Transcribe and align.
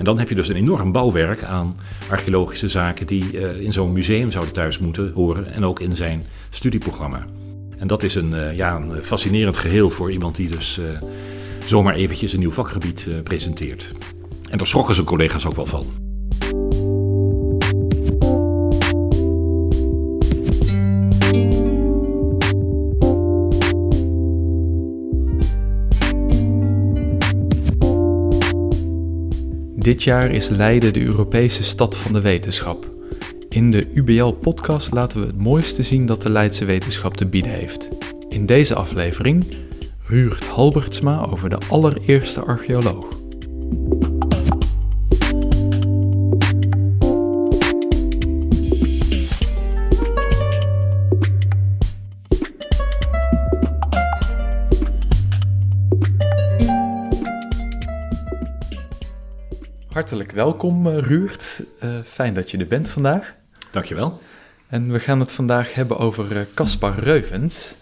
En 0.00 0.06
dan 0.06 0.18
heb 0.18 0.28
je 0.28 0.34
dus 0.34 0.48
een 0.48 0.56
enorm 0.56 0.92
bouwwerk 0.92 1.42
aan 1.42 1.76
archeologische 2.10 2.68
zaken 2.68 3.06
die 3.06 3.38
eh, 3.38 3.60
in 3.60 3.72
zo'n 3.72 3.92
museum 3.92 4.30
zouden 4.30 4.54
thuis 4.54 4.78
moeten 4.78 5.12
horen 5.14 5.52
en 5.52 5.64
ook 5.64 5.80
in 5.80 5.96
zijn 5.96 6.24
studieprogramma. 6.50 7.24
En 7.78 7.86
dat 7.86 8.02
is 8.02 8.14
een, 8.14 8.32
uh, 8.32 8.56
ja, 8.56 8.76
een 8.76 9.04
fascinerend 9.04 9.56
geheel 9.56 9.90
voor 9.90 10.12
iemand 10.12 10.36
die 10.36 10.48
dus 10.50 10.78
uh, 10.78 10.84
zomaar 11.66 11.94
eventjes 11.94 12.32
een 12.32 12.38
nieuw 12.38 12.52
vakgebied 12.52 13.08
presenteert. 13.22 13.92
En 14.50 14.58
daar 14.58 14.66
schrokken 14.66 14.94
zijn 14.94 15.06
collega's 15.06 15.46
ook 15.46 15.56
wel 15.56 15.66
van. 15.66 16.09
Dit 29.80 30.02
jaar 30.02 30.30
is 30.30 30.48
Leiden 30.48 30.92
de 30.92 31.04
Europese 31.04 31.62
stad 31.62 31.96
van 31.96 32.12
de 32.12 32.20
wetenschap. 32.20 32.90
In 33.48 33.70
de 33.70 33.86
UBL-podcast 33.94 34.92
laten 34.92 35.20
we 35.20 35.26
het 35.26 35.38
mooiste 35.38 35.82
zien 35.82 36.06
dat 36.06 36.22
de 36.22 36.30
Leidse 36.30 36.64
wetenschap 36.64 37.16
te 37.16 37.26
bieden 37.26 37.52
heeft. 37.52 37.88
In 38.28 38.46
deze 38.46 38.74
aflevering 38.74 39.44
Ruurt 40.06 40.46
Halbertsma 40.46 41.26
over 41.26 41.48
de 41.48 41.58
allereerste 41.68 42.40
archeoloog. 42.40 43.19
Hartelijk 60.00 60.32
welkom, 60.32 60.86
uh, 60.86 60.98
Ruurt. 60.98 61.62
Uh, 61.84 61.90
fijn 62.06 62.34
dat 62.34 62.50
je 62.50 62.58
er 62.58 62.66
bent 62.66 62.88
vandaag. 62.88 63.34
Dankjewel. 63.72 64.20
En 64.68 64.92
we 64.92 65.00
gaan 65.00 65.20
het 65.20 65.32
vandaag 65.32 65.74
hebben 65.74 65.98
over 65.98 66.46
Caspar 66.54 66.98
uh, 66.98 67.04
Reuvens. 67.04 67.76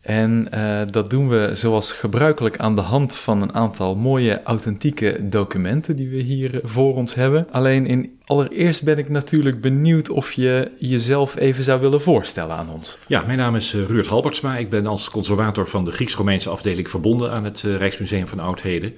En 0.00 0.48
dat 0.90 1.10
doen 1.10 1.28
we 1.28 1.50
zoals 1.54 1.92
gebruikelijk 1.92 2.58
aan 2.58 2.74
de 2.74 2.80
hand 2.80 3.14
van 3.14 3.42
een 3.42 3.54
aantal 3.54 3.94
mooie 3.94 4.42
authentieke 4.42 5.28
documenten 5.28 5.96
die 5.96 6.08
we 6.08 6.18
hier 6.18 6.60
voor 6.62 6.94
ons 6.94 7.14
hebben. 7.14 7.46
Alleen 7.50 7.86
in 7.86 8.18
allereerst 8.24 8.84
ben 8.84 8.98
ik 8.98 9.08
natuurlijk 9.08 9.60
benieuwd 9.60 10.08
of 10.08 10.32
je 10.32 10.70
jezelf 10.78 11.36
even 11.36 11.62
zou 11.62 11.80
willen 11.80 12.00
voorstellen 12.00 12.56
aan 12.56 12.70
ons. 12.70 12.98
Ja, 13.06 13.22
mijn 13.26 13.38
naam 13.38 13.56
is 13.56 13.74
Ruurt 13.74 14.06
Halbertsma. 14.06 14.56
Ik 14.56 14.70
ben 14.70 14.86
als 14.86 15.10
conservator 15.10 15.68
van 15.68 15.84
de 15.84 15.92
Grieks-Romeinse 15.92 16.50
afdeling 16.50 16.90
verbonden 16.90 17.30
aan 17.30 17.44
het 17.44 17.60
Rijksmuseum 17.60 18.28
van 18.28 18.40
Oudheden. 18.40 18.94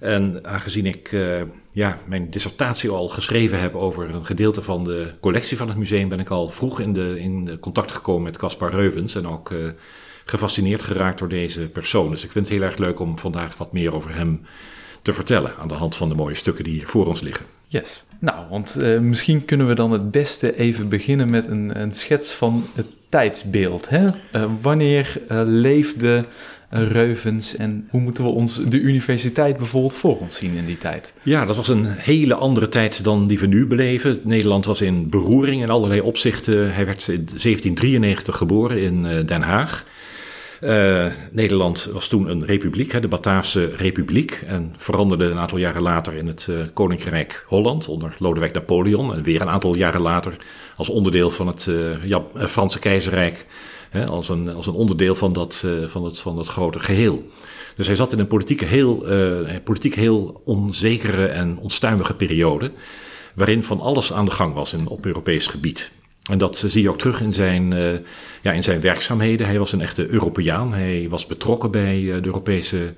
En 0.00 0.38
aangezien 0.42 0.86
ik 0.86 1.12
uh, 1.12 1.42
ja, 1.72 1.98
mijn 2.06 2.30
dissertatie 2.30 2.90
al 2.90 3.08
geschreven 3.08 3.60
heb 3.60 3.74
over 3.74 4.14
een 4.14 4.26
gedeelte 4.26 4.62
van 4.62 4.84
de 4.84 5.12
collectie 5.20 5.56
van 5.56 5.68
het 5.68 5.76
museum, 5.76 6.08
ben 6.08 6.20
ik 6.20 6.28
al 6.28 6.48
vroeg 6.48 6.80
in, 6.80 6.92
de, 6.92 7.20
in 7.20 7.58
contact 7.60 7.92
gekomen 7.92 8.22
met 8.22 8.36
Caspar 8.36 8.70
Reuvens 8.70 9.14
en 9.14 9.28
ook 9.28 9.50
uh, 9.50 9.68
gefascineerd 10.24 10.82
geraakt 10.82 11.18
door 11.18 11.28
deze 11.28 11.60
persoon. 11.60 12.10
Dus 12.10 12.24
ik 12.24 12.30
vind 12.30 12.48
het 12.48 12.56
heel 12.56 12.66
erg 12.66 12.78
leuk 12.78 13.00
om 13.00 13.18
vandaag 13.18 13.56
wat 13.56 13.72
meer 13.72 13.94
over 13.94 14.14
hem 14.14 14.40
te 15.02 15.12
vertellen 15.12 15.56
aan 15.58 15.68
de 15.68 15.74
hand 15.74 15.96
van 15.96 16.08
de 16.08 16.14
mooie 16.14 16.34
stukken 16.34 16.64
die 16.64 16.72
hier 16.72 16.88
voor 16.88 17.06
ons 17.06 17.20
liggen. 17.20 17.46
Yes. 17.68 18.04
Nou, 18.18 18.48
want 18.50 18.76
uh, 18.78 18.98
misschien 18.98 19.44
kunnen 19.44 19.66
we 19.66 19.74
dan 19.74 19.92
het 19.92 20.10
beste 20.10 20.56
even 20.56 20.88
beginnen 20.88 21.30
met 21.30 21.46
een, 21.46 21.80
een 21.80 21.94
schets 21.94 22.32
van 22.32 22.64
het 22.74 22.86
tijdsbeeld. 23.08 23.88
Hè? 23.88 24.06
wanneer 24.60 25.20
leefde 25.44 26.24
Reuvens 26.84 27.56
en 27.56 27.88
hoe 27.90 28.00
moeten 28.00 28.24
we 28.24 28.30
ons 28.30 28.64
de 28.64 28.80
universiteit 28.80 29.56
bijvoorbeeld 29.56 29.94
voor 29.94 30.18
ons 30.18 30.36
zien 30.36 30.54
in 30.54 30.66
die 30.66 30.78
tijd? 30.78 31.12
Ja, 31.22 31.44
dat 31.44 31.56
was 31.56 31.68
een 31.68 31.86
hele 31.86 32.34
andere 32.34 32.68
tijd 32.68 33.04
dan 33.04 33.26
die 33.26 33.38
we 33.38 33.46
nu 33.46 33.66
beleven. 33.66 34.20
Nederland 34.22 34.64
was 34.64 34.80
in 34.80 35.08
beroering 35.08 35.62
in 35.62 35.70
allerlei 35.70 36.00
opzichten. 36.00 36.74
Hij 36.74 36.86
werd 36.86 37.08
in 37.08 37.14
1793 37.14 38.36
geboren 38.36 38.82
in 38.82 39.26
Den 39.26 39.42
Haag. 39.42 39.84
Uh, 40.60 41.06
Nederland 41.30 41.88
was 41.92 42.08
toen 42.08 42.30
een 42.30 42.44
republiek, 42.44 43.02
de 43.02 43.08
Bataafse 43.08 43.70
Republiek, 43.76 44.42
en 44.46 44.74
veranderde 44.76 45.24
een 45.24 45.38
aantal 45.38 45.58
jaren 45.58 45.82
later 45.82 46.14
in 46.14 46.26
het 46.26 46.48
Koninkrijk 46.72 47.44
Holland 47.46 47.88
onder 47.88 48.16
Lodewijk 48.18 48.52
Napoleon. 48.52 49.14
En 49.14 49.22
weer 49.22 49.40
een 49.40 49.48
aantal 49.48 49.76
jaren 49.76 50.00
later 50.00 50.36
als 50.76 50.88
onderdeel 50.88 51.30
van 51.30 51.46
het 51.46 51.68
Franse 52.34 52.78
Keizerrijk 52.78 53.46
Hè, 53.90 54.06
als, 54.06 54.28
een, 54.28 54.54
als 54.54 54.66
een 54.66 54.74
onderdeel 54.74 55.14
van 55.14 55.32
dat, 55.32 55.62
uh, 55.64 55.88
van, 55.88 56.04
het, 56.04 56.18
van 56.18 56.36
dat 56.36 56.48
grote 56.48 56.78
geheel. 56.78 57.26
Dus 57.76 57.86
hij 57.86 57.96
zat 57.96 58.12
in 58.12 58.18
een 58.18 58.26
politieke 58.26 58.64
heel, 58.64 59.12
uh, 59.12 59.48
politiek 59.64 59.94
heel 59.94 60.42
onzekere 60.44 61.26
en 61.26 61.58
onstuimige 61.58 62.14
periode. 62.14 62.70
Waarin 63.34 63.64
van 63.64 63.80
alles 63.80 64.12
aan 64.12 64.24
de 64.24 64.30
gang 64.30 64.54
was 64.54 64.72
in, 64.72 64.88
op 64.88 65.06
Europees 65.06 65.46
gebied. 65.46 65.92
En 66.30 66.38
dat 66.38 66.64
zie 66.66 66.82
je 66.82 66.90
ook 66.90 66.98
terug 66.98 67.20
in 67.20 67.32
zijn, 67.32 67.74
ja, 68.42 68.52
in 68.52 68.62
zijn 68.62 68.80
werkzaamheden. 68.80 69.46
Hij 69.46 69.58
was 69.58 69.72
een 69.72 69.80
echte 69.80 70.08
Europeaan. 70.08 70.72
Hij 70.72 71.06
was 71.10 71.26
betrokken 71.26 71.70
bij 71.70 72.00
de 72.00 72.26
Europese 72.26 72.94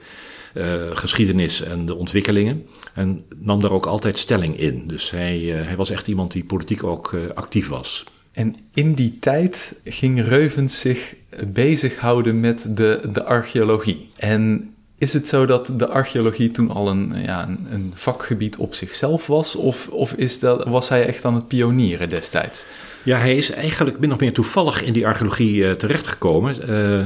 geschiedenis 0.92 1.62
en 1.62 1.86
de 1.86 1.94
ontwikkelingen. 1.94 2.66
En 2.94 3.24
nam 3.36 3.60
daar 3.60 3.70
ook 3.70 3.86
altijd 3.86 4.18
stelling 4.18 4.58
in. 4.58 4.86
Dus 4.86 5.10
hij, 5.10 5.38
hij 5.38 5.76
was 5.76 5.90
echt 5.90 6.08
iemand 6.08 6.32
die 6.32 6.44
politiek 6.44 6.84
ook 6.84 7.16
actief 7.34 7.68
was. 7.68 8.04
En 8.38 8.56
in 8.74 8.94
die 8.94 9.18
tijd 9.20 9.74
ging 9.84 10.24
Reuvens 10.24 10.80
zich 10.80 11.14
bezighouden 11.46 12.40
met 12.40 12.76
de, 12.76 13.08
de 13.12 13.24
archeologie. 13.24 14.10
En 14.16 14.74
is 14.98 15.12
het 15.12 15.28
zo 15.28 15.46
dat 15.46 15.72
de 15.76 15.88
archeologie 15.88 16.50
toen 16.50 16.70
al 16.70 16.88
een, 16.88 17.12
ja, 17.22 17.48
een, 17.70 17.92
vakgebied 17.94 18.56
op 18.56 18.74
zichzelf 18.74 19.26
was? 19.26 19.56
Of, 19.56 19.88
of 19.88 20.12
is 20.12 20.38
dat, 20.38 20.64
was 20.64 20.88
hij 20.88 21.06
echt 21.06 21.24
aan 21.24 21.34
het 21.34 21.48
pionieren 21.48 22.08
destijds? 22.08 22.64
Ja, 23.02 23.18
hij 23.18 23.36
is 23.36 23.50
eigenlijk 23.50 23.98
min 23.98 24.12
of 24.12 24.18
meer 24.18 24.32
toevallig 24.32 24.82
in 24.82 24.92
die 24.92 25.06
archeologie 25.06 25.54
uh, 25.54 25.70
terechtgekomen. 25.70 26.70
Uh, 26.70 27.04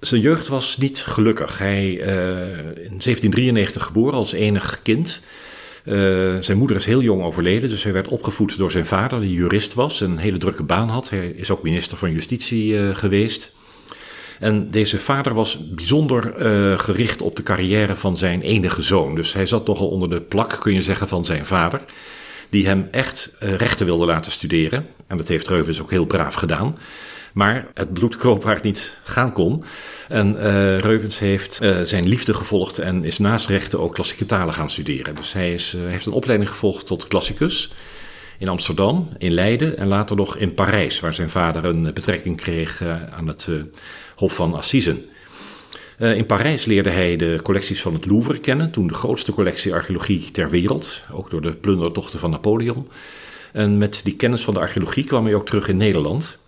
zijn 0.00 0.20
jeugd 0.20 0.48
was 0.48 0.76
niet 0.76 0.98
gelukkig. 0.98 1.58
Hij 1.58 1.84
uh, 1.84 2.06
in 2.58 2.98
1793 2.98 3.82
geboren 3.82 4.18
als 4.18 4.32
enig 4.32 4.80
kind. 4.82 5.20
Uh, 5.84 6.36
zijn 6.40 6.58
moeder 6.58 6.76
is 6.76 6.84
heel 6.84 7.02
jong 7.02 7.22
overleden, 7.22 7.68
dus 7.68 7.82
hij 7.82 7.92
werd 7.92 8.08
opgevoed 8.08 8.58
door 8.58 8.70
zijn 8.70 8.86
vader, 8.86 9.20
die 9.20 9.32
jurist 9.32 9.74
was 9.74 10.00
en 10.00 10.10
een 10.10 10.18
hele 10.18 10.38
drukke 10.38 10.62
baan 10.62 10.88
had. 10.88 11.10
Hij 11.10 11.28
is 11.28 11.50
ook 11.50 11.62
minister 11.62 11.98
van 11.98 12.10
Justitie 12.10 12.72
uh, 12.72 12.96
geweest. 12.96 13.56
En 14.38 14.70
deze 14.70 14.98
vader 14.98 15.34
was 15.34 15.58
bijzonder 15.70 16.46
uh, 16.46 16.78
gericht 16.78 17.22
op 17.22 17.36
de 17.36 17.42
carrière 17.42 17.96
van 17.96 18.16
zijn 18.16 18.42
enige 18.42 18.82
zoon. 18.82 19.14
Dus 19.14 19.32
hij 19.32 19.46
zat 19.46 19.64
toch 19.64 19.78
al 19.78 19.88
onder 19.88 20.10
de 20.10 20.20
plak, 20.20 20.56
kun 20.60 20.74
je 20.74 20.82
zeggen, 20.82 21.08
van 21.08 21.24
zijn 21.24 21.46
vader. 21.46 21.80
Die 22.48 22.66
hem 22.66 22.88
echt 22.90 23.36
rechten 23.38 23.86
wilde 23.86 24.06
laten 24.06 24.32
studeren. 24.32 24.86
En 25.06 25.16
dat 25.16 25.28
heeft 25.28 25.48
Reuvens 25.48 25.80
ook 25.80 25.90
heel 25.90 26.06
braaf 26.06 26.34
gedaan 26.34 26.76
maar 27.32 27.66
het 27.74 27.92
bloed 27.92 28.16
kroop 28.16 28.42
waar 28.42 28.54
het 28.54 28.64
niet 28.64 28.98
gaan 29.04 29.32
kon. 29.32 29.64
En 30.08 30.34
uh, 30.34 30.78
Reuvens 30.78 31.18
heeft 31.18 31.58
uh, 31.62 31.80
zijn 31.80 32.08
liefde 32.08 32.34
gevolgd 32.34 32.78
en 32.78 33.04
is 33.04 33.18
naast 33.18 33.46
rechten 33.46 33.80
ook 33.80 33.94
klassieke 33.94 34.26
talen 34.26 34.54
gaan 34.54 34.70
studeren. 34.70 35.14
Dus 35.14 35.32
hij 35.32 35.54
is, 35.54 35.74
uh, 35.74 35.90
heeft 35.90 36.06
een 36.06 36.12
opleiding 36.12 36.50
gevolgd 36.50 36.86
tot 36.86 37.08
klassicus 37.08 37.72
in 38.38 38.48
Amsterdam, 38.48 39.08
in 39.18 39.32
Leiden 39.32 39.76
en 39.76 39.86
later 39.86 40.16
nog 40.16 40.36
in 40.36 40.54
Parijs, 40.54 41.00
waar 41.00 41.14
zijn 41.14 41.30
vader 41.30 41.64
een 41.64 41.82
betrekking 41.94 42.36
kreeg 42.36 42.82
aan 43.10 43.26
het 43.26 43.48
Hof 44.16 44.34
van 44.34 44.54
Assisen. 44.54 45.04
in 45.98 46.26
Parijs 46.26 46.64
leerde 46.64 46.90
hij 46.90 47.16
de 47.16 47.40
collecties 47.42 47.82
van 47.82 47.94
het 47.94 48.06
Louvre 48.06 48.38
kennen, 48.38 48.70
toen 48.70 48.86
de 48.86 48.94
grootste 48.94 49.32
collectie 49.32 49.74
archeologie 49.74 50.30
ter 50.30 50.50
wereld, 50.50 51.04
ook 51.12 51.30
door 51.30 51.40
de 51.40 51.52
plundertochten 51.52 52.18
van 52.18 52.30
Napoleon. 52.30 52.88
En 53.52 53.78
met 53.78 54.00
die 54.04 54.16
kennis 54.16 54.42
van 54.42 54.54
de 54.54 54.60
archeologie 54.60 55.04
kwam 55.04 55.24
hij 55.24 55.34
ook 55.34 55.46
terug 55.46 55.68
in 55.68 55.76
Nederland. 55.76 56.38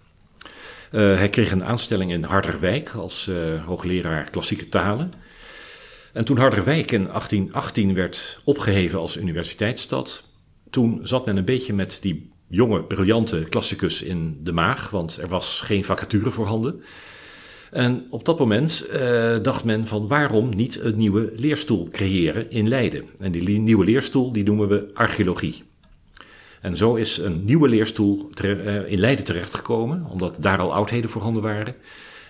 Uh, 0.93 1.01
hij 1.17 1.29
kreeg 1.29 1.51
een 1.51 1.65
aanstelling 1.65 2.11
in 2.11 2.23
Harderwijk 2.23 2.91
als 2.91 3.27
uh, 3.27 3.65
hoogleraar 3.65 4.31
klassieke 4.31 4.69
talen. 4.69 5.11
En 6.13 6.25
toen 6.25 6.37
Harderwijk 6.37 6.93
in 6.93 7.05
1818 7.05 7.95
werd 7.95 8.41
opgeheven 8.45 8.99
als 8.99 9.17
universiteitsstad, 9.17 10.25
toen 10.71 11.01
zat 11.03 11.27
men 11.27 11.37
een 11.37 11.45
beetje 11.45 11.73
met 11.73 11.99
die 12.03 12.31
jonge, 12.49 12.85
briljante 12.85 13.47
klassicus 13.49 14.03
in 14.03 14.41
de 14.43 14.53
maag, 14.53 14.91
want 14.91 15.17
er 15.17 15.29
was 15.29 15.61
geen 15.65 15.85
vacature 15.85 16.31
voorhanden. 16.31 16.83
En 17.71 18.07
op 18.11 18.25
dat 18.25 18.39
moment 18.39 18.87
uh, 18.93 19.37
dacht 19.43 19.65
men 19.65 19.87
van 19.87 20.07
waarom 20.09 20.49
niet 20.49 20.81
een 20.81 20.97
nieuwe 20.97 21.33
leerstoel 21.37 21.89
creëren 21.91 22.51
in 22.51 22.69
Leiden. 22.69 23.05
En 23.19 23.33
die 23.33 23.59
nieuwe 23.59 23.85
leerstoel 23.85 24.33
die 24.33 24.45
noemen 24.45 24.69
we 24.69 24.91
archeologie. 24.95 25.63
En 26.61 26.77
zo 26.77 26.95
is 26.95 27.19
een 27.19 27.45
nieuwe 27.45 27.69
leerstoel 27.69 28.31
eh, 28.35 28.91
in 28.93 28.99
Leiden 28.99 29.25
terechtgekomen, 29.25 30.07
omdat 30.11 30.37
daar 30.41 30.59
al 30.59 30.75
oudheden 30.75 31.11
voorhanden 31.11 31.43
waren. 31.43 31.75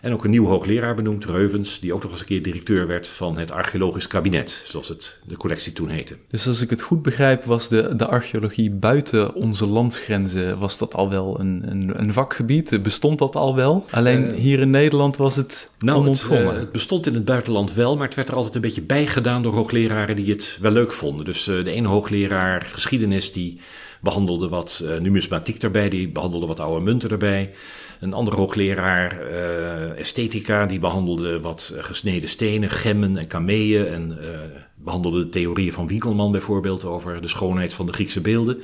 En 0.00 0.12
ook 0.12 0.24
een 0.24 0.30
nieuw 0.30 0.46
hoogleraar 0.46 0.94
benoemd, 0.94 1.24
Reuvens, 1.24 1.80
die 1.80 1.94
ook 1.94 2.02
nog 2.02 2.10
eens 2.10 2.20
een 2.20 2.26
keer 2.26 2.42
directeur 2.42 2.86
werd 2.86 3.08
van 3.08 3.38
het 3.38 3.50
archeologisch 3.50 4.06
kabinet, 4.06 4.62
zoals 4.66 4.88
het 4.88 5.18
de 5.26 5.36
collectie 5.36 5.72
toen 5.72 5.88
heette. 5.88 6.16
Dus 6.30 6.46
als 6.46 6.60
ik 6.60 6.70
het 6.70 6.82
goed 6.82 7.02
begrijp, 7.02 7.44
was 7.44 7.68
de, 7.68 7.96
de 7.96 8.06
archeologie 8.06 8.70
buiten 8.70 9.34
onze 9.34 9.66
landsgrenzen, 9.66 10.58
was 10.58 10.78
dat 10.78 10.94
al 10.94 11.10
wel 11.10 11.40
een, 11.40 11.62
een, 11.64 12.00
een 12.00 12.12
vakgebied? 12.12 12.82
Bestond 12.82 13.18
dat 13.18 13.36
al 13.36 13.56
wel? 13.56 13.86
Alleen 13.90 14.32
hier 14.32 14.60
in 14.60 14.70
Nederland 14.70 15.16
was 15.16 15.36
het 15.36 15.70
nou, 15.78 15.98
onontgonnen. 15.98 16.52
Het, 16.52 16.60
het, 16.60 16.72
bestond 16.72 17.06
in 17.06 17.14
het 17.14 17.24
buitenland 17.24 17.74
wel, 17.74 17.96
maar 17.96 18.06
het 18.06 18.16
werd 18.16 18.28
er 18.28 18.34
altijd 18.34 18.54
een 18.54 18.60
beetje 18.60 18.82
bijgedaan 18.82 19.42
door 19.42 19.54
hoogleraren 19.54 20.16
die 20.16 20.30
het 20.30 20.58
wel 20.60 20.72
leuk 20.72 20.92
vonden. 20.92 21.24
Dus 21.24 21.44
de 21.44 21.70
ene 21.70 21.88
hoogleraar 21.88 22.62
geschiedenis 22.66 23.32
die 23.32 23.60
behandelde 24.00 24.48
wat 24.48 24.84
numismatiek 25.00 25.62
erbij, 25.62 25.88
die 25.88 26.08
behandelde 26.08 26.46
wat 26.46 26.60
oude 26.60 26.84
munten 26.84 27.10
erbij. 27.10 27.54
Een 28.00 28.12
andere 28.12 28.36
hoogleraar 28.36 29.20
uh, 29.30 29.98
esthetica, 29.98 30.66
die 30.66 30.78
behandelde 30.78 31.40
wat 31.40 31.74
gesneden 31.76 32.28
stenen, 32.28 32.70
gemmen 32.70 33.16
en 33.16 33.26
kameeën. 33.26 33.86
En 33.86 34.18
uh, 34.20 34.28
behandelde 34.74 35.18
de 35.18 35.28
theorieën 35.28 35.72
van 35.72 35.86
Winkelman 35.86 36.32
bijvoorbeeld 36.32 36.84
over 36.84 37.20
de 37.20 37.28
schoonheid 37.28 37.74
van 37.74 37.86
de 37.86 37.92
Griekse 37.92 38.20
beelden. 38.20 38.62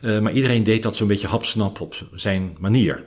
Maar 0.00 0.32
iedereen 0.32 0.64
deed 0.64 0.82
dat 0.82 0.96
zo'n 0.96 1.08
beetje 1.08 1.26
hapsnap 1.26 1.80
op 1.80 1.94
zijn 2.14 2.56
manier. 2.58 3.04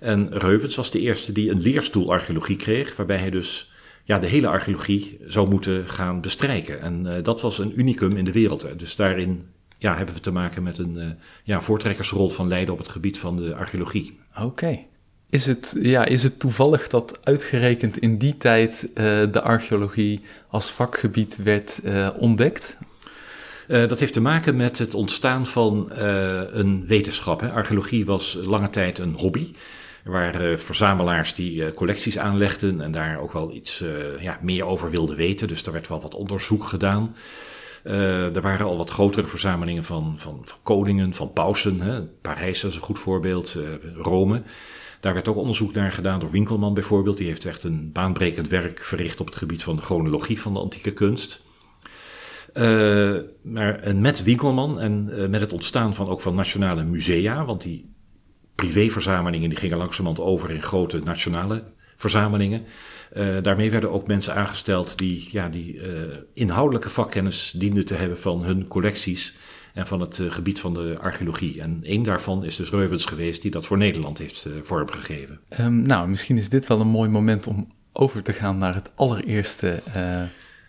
En 0.00 0.28
Reuvens 0.38 0.76
was 0.76 0.90
de 0.90 1.00
eerste 1.00 1.32
die 1.32 1.50
een 1.50 1.60
leerstoel 1.60 2.12
archeologie 2.12 2.56
kreeg, 2.56 2.96
waarbij 2.96 3.18
hij 3.18 3.30
dus 3.30 3.72
ja, 4.04 4.18
de 4.18 4.26
hele 4.26 4.48
archeologie 4.48 5.18
zou 5.26 5.48
moeten 5.48 5.88
gaan 5.88 6.20
bestrijken. 6.20 6.80
En 6.80 7.22
dat 7.22 7.40
was 7.40 7.58
een 7.58 7.78
unicum 7.78 8.16
in 8.16 8.24
de 8.24 8.32
wereld. 8.32 8.66
Dus 8.78 8.96
daarin 8.96 9.44
ja, 9.86 9.96
hebben 9.96 10.14
we 10.14 10.20
te 10.20 10.30
maken 10.30 10.62
met 10.62 10.78
een 10.78 11.18
ja, 11.44 11.60
voortrekkersrol 11.60 12.30
van 12.30 12.48
Leiden 12.48 12.72
op 12.72 12.78
het 12.78 12.88
gebied 12.88 13.18
van 13.18 13.36
de 13.36 13.54
archeologie. 13.54 14.18
Oké. 14.40 14.78
Is 15.30 15.46
het, 15.46 15.76
ja, 15.80 16.04
is 16.04 16.22
het 16.22 16.38
toevallig 16.38 16.88
dat 16.88 17.18
uitgerekend 17.26 17.98
in 17.98 18.18
die 18.18 18.36
tijd 18.36 18.88
uh, 18.88 18.94
de 19.32 19.42
archeologie 19.42 20.20
als 20.48 20.70
vakgebied 20.70 21.36
werd 21.36 21.80
uh, 21.84 22.08
ontdekt? 22.18 22.76
Uh, 23.68 23.88
dat 23.88 23.98
heeft 23.98 24.12
te 24.12 24.20
maken 24.20 24.56
met 24.56 24.78
het 24.78 24.94
ontstaan 24.94 25.46
van 25.46 25.88
een 26.50 26.86
wetenschap. 26.86 27.40
Hè. 27.40 27.50
Archeologie 27.50 28.04
was 28.04 28.38
lange 28.42 28.70
tijd 28.70 28.98
een 28.98 29.14
hobby. 29.14 29.54
Er 30.04 30.10
waren 30.12 30.60
verzamelaars 30.60 31.34
die 31.34 31.72
collecties 31.72 32.18
aanlegden 32.18 32.80
en 32.80 32.90
daar 32.90 33.18
ook 33.18 33.32
wel 33.32 33.52
iets 33.52 33.84
ja, 34.20 34.38
meer 34.42 34.64
over 34.64 34.90
wilden 34.90 35.16
weten. 35.16 35.48
Dus 35.48 35.66
er 35.66 35.72
werd 35.72 35.88
wel 35.88 36.00
wat 36.00 36.14
onderzoek 36.14 36.64
gedaan. 36.64 37.14
Er 37.86 38.40
waren 38.40 38.66
al 38.66 38.76
wat 38.76 38.90
grotere 38.90 39.26
verzamelingen 39.26 39.84
van, 39.84 40.14
van, 40.16 40.40
van 40.44 40.58
koningen, 40.62 41.14
van 41.14 41.32
pausen. 41.32 41.80
Hè. 41.80 42.02
Parijs 42.02 42.64
is 42.64 42.74
een 42.74 42.80
goed 42.80 42.98
voorbeeld, 42.98 43.58
Rome. 43.94 44.42
Daar 45.00 45.14
werd 45.14 45.28
ook 45.28 45.36
onderzoek 45.36 45.72
naar 45.72 45.92
gedaan 45.92 46.20
door 46.20 46.30
Winkelman 46.30 46.74
bijvoorbeeld. 46.74 47.16
Die 47.16 47.26
heeft 47.26 47.44
echt 47.44 47.64
een 47.64 47.92
baanbrekend 47.92 48.48
werk 48.48 48.84
verricht 48.84 49.20
op 49.20 49.26
het 49.26 49.36
gebied 49.36 49.62
van 49.62 49.76
de 49.76 49.82
chronologie 49.82 50.40
van 50.40 50.52
de 50.52 50.58
antieke 50.58 50.92
kunst. 50.92 51.44
Uh, 52.54 53.16
maar 53.42 53.96
met 53.96 54.22
Winkelman 54.22 54.80
en 54.80 55.04
met 55.30 55.40
het 55.40 55.52
ontstaan 55.52 55.94
van 55.94 56.08
ook 56.08 56.20
van 56.20 56.34
nationale 56.34 56.84
musea, 56.84 57.44
want 57.44 57.62
die 57.62 57.94
privéverzamelingen 58.54 59.48
die 59.48 59.58
gingen 59.58 59.78
langzamerhand 59.78 60.28
over 60.28 60.50
in 60.50 60.62
grote 60.62 60.98
nationale 60.98 61.62
verzamelingen. 61.96 62.64
Uh, 63.16 63.42
daarmee 63.42 63.70
werden 63.70 63.90
ook 63.90 64.06
mensen 64.06 64.34
aangesteld 64.34 64.98
die, 64.98 65.28
ja, 65.30 65.48
die 65.48 65.80
inhoudelijke 66.34 66.90
vakkennis 66.90 67.54
dienden 67.56 67.86
te 67.86 67.94
hebben 67.94 68.20
van 68.20 68.44
hun 68.44 68.68
collecties 68.68 69.36
en 69.74 69.86
van 69.86 70.00
het 70.00 70.18
uh, 70.18 70.32
gebied 70.32 70.60
van 70.60 70.74
de 70.74 70.96
archeologie. 71.00 71.60
En 71.60 71.80
één 71.82 72.02
daarvan 72.02 72.44
is 72.44 72.56
dus 72.56 72.70
Reuvens 72.70 73.04
geweest, 73.04 73.42
die 73.42 73.50
dat 73.50 73.66
voor 73.66 73.78
Nederland 73.78 74.18
heeft 74.18 74.46
vormgegeven. 74.62 75.40
Um, 75.60 75.82
nou, 75.82 76.08
misschien 76.08 76.38
is 76.38 76.48
dit 76.48 76.66
wel 76.66 76.80
een 76.80 76.86
mooi 76.86 77.08
moment 77.08 77.46
om 77.46 77.66
over 77.92 78.22
te 78.22 78.32
gaan 78.32 78.58
naar 78.58 78.74
het 78.74 78.92
allereerste 78.94 79.82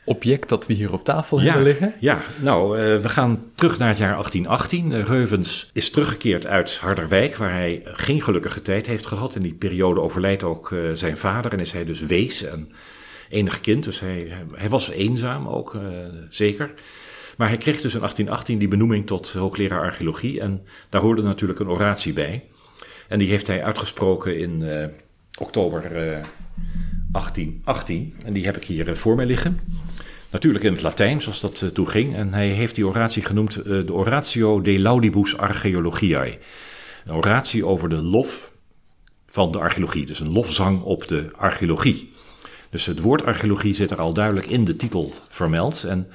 object 0.07 0.49
dat 0.49 0.65
we 0.65 0.73
hier 0.73 0.93
op 0.93 1.03
tafel 1.03 1.39
ja, 1.39 1.43
hebben 1.43 1.63
liggen. 1.63 1.93
Ja, 1.99 2.21
nou, 2.41 2.77
we 3.01 3.09
gaan 3.09 3.43
terug 3.55 3.77
naar 3.77 3.87
het 3.87 3.97
jaar 3.97 4.11
1818. 4.11 5.05
Reuvens 5.05 5.69
is 5.73 5.89
teruggekeerd 5.89 6.47
uit 6.47 6.77
Harderwijk, 6.77 7.35
waar 7.35 7.51
hij 7.51 7.81
geen 7.83 8.21
gelukkige 8.21 8.61
tijd 8.61 8.87
heeft 8.87 9.05
gehad. 9.05 9.35
In 9.35 9.41
die 9.41 9.53
periode 9.53 10.01
overlijdt 10.01 10.43
ook 10.43 10.75
zijn 10.93 11.17
vader 11.17 11.51
en 11.51 11.59
is 11.59 11.71
hij 11.71 11.85
dus 11.85 11.99
wees 11.99 12.43
en 12.43 12.71
enig 13.29 13.61
kind. 13.61 13.83
Dus 13.83 13.99
hij, 13.99 14.31
hij 14.53 14.69
was 14.69 14.89
eenzaam 14.89 15.47
ook, 15.47 15.77
zeker. 16.29 16.71
Maar 17.37 17.47
hij 17.47 17.57
kreeg 17.57 17.81
dus 17.81 17.93
in 17.93 17.99
1818 17.99 18.57
die 18.57 18.67
benoeming 18.67 19.07
tot 19.07 19.33
hoogleraar 19.33 19.81
archeologie. 19.81 20.39
En 20.39 20.65
daar 20.89 21.01
hoorde 21.01 21.21
natuurlijk 21.21 21.59
een 21.59 21.69
oratie 21.69 22.13
bij. 22.13 22.43
En 23.07 23.19
die 23.19 23.29
heeft 23.29 23.47
hij 23.47 23.63
uitgesproken 23.63 24.39
in 24.39 24.63
oktober 25.39 25.91
1818. 27.11 28.13
En 28.23 28.33
die 28.33 28.45
heb 28.45 28.55
ik 28.55 28.63
hier 28.63 28.89
uh, 28.89 28.95
voor 28.95 29.15
mij 29.15 29.25
liggen. 29.25 29.59
Natuurlijk 30.29 30.63
in 30.63 30.73
het 30.73 30.81
Latijn, 30.81 31.21
zoals 31.21 31.39
dat 31.39 31.61
uh, 31.61 31.69
toen 31.69 31.89
ging. 31.89 32.15
En 32.15 32.33
hij 32.33 32.47
heeft 32.47 32.75
die 32.75 32.87
oratie 32.87 33.23
genoemd 33.23 33.63
de 33.63 33.93
Oratio 33.93 34.61
de 34.61 34.79
Laudibus 34.79 35.37
Archeologiae. 35.37 36.39
Een 37.05 37.13
oratie 37.13 37.65
over 37.65 37.89
de 37.89 38.01
lof 38.01 38.51
van 39.25 39.51
de 39.51 39.59
archeologie. 39.59 40.05
Dus 40.05 40.19
een 40.19 40.31
lofzang 40.31 40.81
op 40.81 41.07
de 41.07 41.29
archeologie. 41.35 42.11
Dus 42.69 42.85
het 42.85 42.99
woord 42.99 43.23
archeologie 43.23 43.73
zit 43.73 43.91
er 43.91 43.99
al 43.99 44.13
duidelijk 44.13 44.47
in 44.47 44.65
de 44.65 44.75
titel 44.75 45.13
vermeld. 45.29 45.83
En 45.83 46.07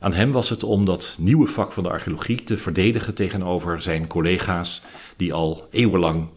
aan 0.00 0.12
hem 0.12 0.32
was 0.32 0.50
het 0.50 0.62
om 0.62 0.84
dat 0.84 1.16
nieuwe 1.18 1.46
vak 1.46 1.72
van 1.72 1.82
de 1.82 1.88
archeologie 1.88 2.42
te 2.42 2.58
verdedigen 2.58 3.14
tegenover 3.14 3.82
zijn 3.82 4.06
collega's 4.06 4.82
die 5.16 5.32
al 5.32 5.68
eeuwenlang 5.70 6.28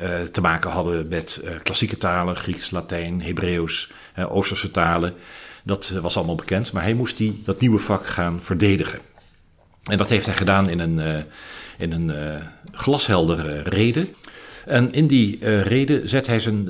uh, 0.00 0.20
te 0.20 0.40
maken 0.40 0.70
hadden 0.70 1.08
met 1.08 1.40
uh, 1.44 1.50
klassieke 1.62 1.98
talen, 1.98 2.36
Grieks, 2.36 2.70
Latijn, 2.70 3.22
Hebreeuws, 3.22 3.90
uh, 4.18 4.34
Oosterse 4.34 4.70
talen. 4.70 5.14
Dat 5.64 5.88
was 5.88 6.16
allemaal 6.16 6.34
bekend, 6.34 6.72
maar 6.72 6.82
hij 6.82 6.94
moest 6.94 7.16
die, 7.16 7.42
dat 7.44 7.60
nieuwe 7.60 7.78
vak 7.78 8.06
gaan 8.06 8.42
verdedigen. 8.42 8.98
En 9.82 9.98
dat 9.98 10.08
heeft 10.08 10.26
hij 10.26 10.34
gedaan 10.34 10.70
in 10.70 10.78
een, 10.78 11.24
in 11.78 11.92
een 11.92 12.42
glasheldere 12.72 13.62
reden. 13.62 14.08
En 14.66 14.92
in 14.92 15.06
die 15.06 15.60
reden 15.60 16.08
zet 16.08 16.26
hij, 16.26 16.40
zijn, 16.40 16.68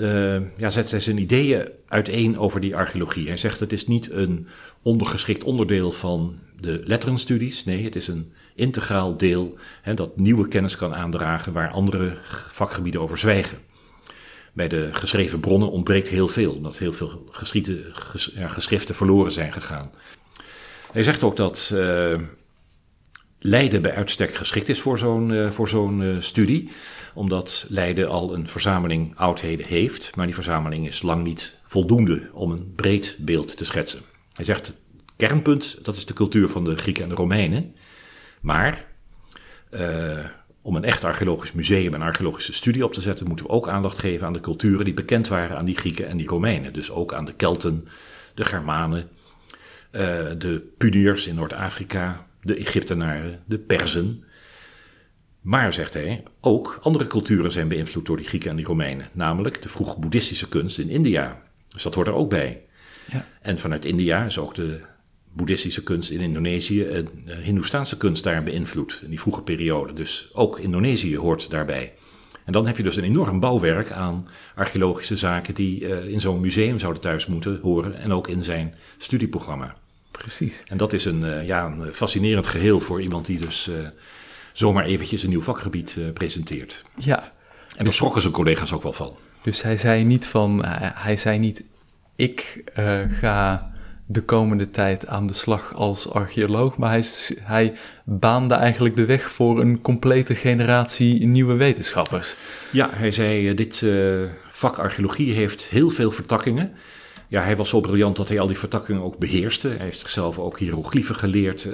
ja, 0.56 0.70
zet 0.70 0.90
hij 0.90 1.00
zijn 1.00 1.18
ideeën 1.18 1.68
uiteen 1.88 2.38
over 2.38 2.60
die 2.60 2.76
archeologie. 2.76 3.28
Hij 3.28 3.36
zegt 3.36 3.60
het 3.60 3.72
is 3.72 3.86
niet 3.86 4.10
een 4.10 4.46
ondergeschikt 4.82 5.44
onderdeel 5.44 5.92
van 5.92 6.38
de 6.60 6.80
letterenstudies. 6.84 7.64
Nee, 7.64 7.84
het 7.84 7.96
is 7.96 8.08
een 8.08 8.32
integraal 8.58 9.16
deel 9.16 9.58
hè, 9.82 9.94
dat 9.94 10.16
nieuwe 10.16 10.48
kennis 10.48 10.76
kan 10.76 10.94
aandragen 10.94 11.52
waar 11.52 11.70
andere 11.70 12.16
vakgebieden 12.50 13.00
over 13.00 13.18
zwijgen. 13.18 13.58
Bij 14.52 14.68
de 14.68 14.88
geschreven 14.92 15.40
bronnen 15.40 15.70
ontbreekt 15.70 16.08
heel 16.08 16.28
veel, 16.28 16.52
omdat 16.52 16.78
heel 16.78 16.92
veel 16.92 17.30
ja, 18.34 18.48
geschriften 18.48 18.94
verloren 18.94 19.32
zijn 19.32 19.52
gegaan. 19.52 19.90
Hij 20.92 21.02
zegt 21.02 21.22
ook 21.22 21.36
dat 21.36 21.70
uh, 21.74 22.18
Leiden 23.40 23.82
bij 23.82 23.94
uitstek 23.94 24.34
geschikt 24.34 24.68
is 24.68 24.80
voor 24.80 24.98
zo'n 24.98 25.52
zo'n 25.64 26.00
uh, 26.00 26.20
studie, 26.20 26.70
omdat 27.14 27.66
Leiden 27.68 28.08
al 28.08 28.34
een 28.34 28.48
verzameling 28.48 29.16
oudheden 29.16 29.66
heeft, 29.66 30.16
maar 30.16 30.26
die 30.26 30.34
verzameling 30.34 30.86
is 30.86 31.02
lang 31.02 31.24
niet 31.24 31.54
voldoende 31.62 32.28
om 32.32 32.50
een 32.50 32.72
breed 32.74 33.16
beeld 33.20 33.56
te 33.56 33.64
schetsen. 33.64 34.00
Hij 34.32 34.44
zegt 34.44 34.66
het 34.66 34.76
kernpunt, 35.16 35.78
dat 35.82 35.96
is 35.96 36.06
de 36.06 36.14
cultuur 36.14 36.48
van 36.48 36.64
de 36.64 36.76
Grieken 36.76 37.02
en 37.02 37.08
de 37.08 37.14
Romeinen, 37.14 37.74
maar 38.40 38.84
uh, 39.70 40.24
om 40.62 40.76
een 40.76 40.84
echt 40.84 41.04
archeologisch 41.04 41.52
museum 41.52 41.94
en 41.94 42.02
archeologische 42.02 42.52
studie 42.52 42.84
op 42.84 42.92
te 42.92 43.00
zetten, 43.00 43.26
moeten 43.26 43.46
we 43.46 43.52
ook 43.52 43.68
aandacht 43.68 43.98
geven 43.98 44.26
aan 44.26 44.32
de 44.32 44.40
culturen 44.40 44.84
die 44.84 44.94
bekend 44.94 45.28
waren 45.28 45.56
aan 45.56 45.64
die 45.64 45.76
Grieken 45.76 46.08
en 46.08 46.16
die 46.16 46.28
Romeinen. 46.28 46.72
Dus 46.72 46.90
ook 46.90 47.14
aan 47.14 47.24
de 47.24 47.34
Kelten, 47.34 47.88
de 48.34 48.44
Germanen, 48.44 49.08
de 50.38 50.72
Puniërs 50.78 51.26
in 51.26 51.34
Noord-Afrika, 51.34 52.26
de 52.42 52.54
Egyptenaren, 52.56 53.42
de 53.44 53.58
Perzen. 53.58 54.24
Maar, 55.40 55.74
zegt 55.74 55.94
hij, 55.94 56.22
ook 56.40 56.78
andere 56.82 57.06
culturen 57.06 57.52
zijn 57.52 57.68
beïnvloed 57.68 58.06
door 58.06 58.16
die 58.16 58.26
Grieken 58.26 58.50
en 58.50 58.56
die 58.56 58.66
Romeinen. 58.66 59.08
Namelijk 59.12 59.62
de 59.62 59.68
vroeg 59.68 59.98
boeddhistische 59.98 60.48
kunst 60.48 60.78
in 60.78 60.88
India. 60.88 61.42
Dus 61.68 61.82
dat 61.82 61.94
hoort 61.94 62.06
er 62.06 62.14
ook 62.14 62.30
bij. 62.30 62.62
Ja. 63.12 63.26
En 63.40 63.58
vanuit 63.58 63.84
India 63.84 64.24
is 64.24 64.38
ook 64.38 64.54
de 64.54 64.80
boeddhistische 65.38 65.82
kunst 65.82 66.10
in 66.10 66.20
Indonesië 66.20 66.84
en 66.84 67.08
de 67.24 67.34
Hindoestaanse 67.34 67.96
kunst 67.96 68.24
daar 68.24 68.42
beïnvloed. 68.42 69.00
In 69.02 69.10
die 69.10 69.20
vroege 69.20 69.42
periode. 69.42 69.92
Dus 69.92 70.30
ook 70.32 70.58
Indonesië 70.58 71.16
hoort 71.16 71.50
daarbij. 71.50 71.92
En 72.44 72.52
dan 72.52 72.66
heb 72.66 72.76
je 72.76 72.82
dus 72.82 72.96
een 72.96 73.04
enorm 73.04 73.40
bouwwerk 73.40 73.90
aan 73.90 74.28
archeologische 74.54 75.16
zaken 75.16 75.54
die 75.54 75.80
uh, 75.80 76.08
in 76.08 76.20
zo'n 76.20 76.40
museum 76.40 76.78
zouden 76.78 77.02
thuis 77.02 77.26
moeten 77.26 77.58
horen. 77.62 77.98
En 77.98 78.12
ook 78.12 78.28
in 78.28 78.44
zijn 78.44 78.74
studieprogramma. 78.98 79.74
Precies. 80.10 80.62
En 80.66 80.76
dat 80.76 80.92
is 80.92 81.04
een, 81.04 81.22
uh, 81.22 81.46
ja, 81.46 81.66
een 81.66 81.94
fascinerend 81.94 82.46
geheel 82.46 82.80
voor 82.80 83.02
iemand 83.02 83.26
die 83.26 83.38
dus 83.38 83.68
uh, 83.68 83.74
zomaar 84.52 84.84
eventjes 84.84 85.22
een 85.22 85.28
nieuw 85.28 85.42
vakgebied 85.42 85.98
presenteert. 86.14 86.84
Ja. 86.96 87.32
En 87.76 87.84
daar 87.84 87.92
schrokken 87.92 88.20
zijn 88.20 88.32
collega's 88.32 88.72
ook 88.72 88.82
wel 88.82 88.92
van. 88.92 89.16
Dus 89.42 89.62
hij 89.62 89.76
zei 89.76 90.04
niet 90.04 90.26
van, 90.26 90.64
hij 90.94 91.16
zei 91.16 91.38
niet, 91.38 91.64
ik 92.16 92.64
ga 93.20 93.60
de 94.10 94.22
komende 94.22 94.70
tijd 94.70 95.06
aan 95.06 95.26
de 95.26 95.32
slag 95.32 95.74
als 95.74 96.10
archeoloog, 96.10 96.76
maar 96.76 96.90
hij, 96.90 97.04
hij 97.40 97.72
baande 98.04 98.54
eigenlijk 98.54 98.96
de 98.96 99.04
weg 99.04 99.30
voor 99.30 99.60
een 99.60 99.80
complete 99.80 100.34
generatie 100.34 101.26
nieuwe 101.26 101.54
wetenschappers. 101.54 102.36
Ja, 102.72 102.88
hij 102.92 103.10
zei: 103.10 103.54
dit 103.54 103.84
vak 104.50 104.78
archeologie 104.78 105.34
heeft 105.34 105.62
heel 105.62 105.90
veel 105.90 106.10
vertakkingen. 106.10 106.72
Ja, 107.30 107.42
hij 107.42 107.56
was 107.56 107.68
zo 107.68 107.80
briljant 107.80 108.16
dat 108.16 108.28
hij 108.28 108.40
al 108.40 108.46
die 108.46 108.58
vertakkingen 108.58 109.02
ook 109.02 109.18
beheerste. 109.18 109.68
Hij 109.68 109.84
heeft 109.84 109.98
zichzelf 109.98 110.38
ook 110.38 110.58
hieroglyphen 110.58 111.14
geleerd. 111.14 111.64
Uh, 111.64 111.72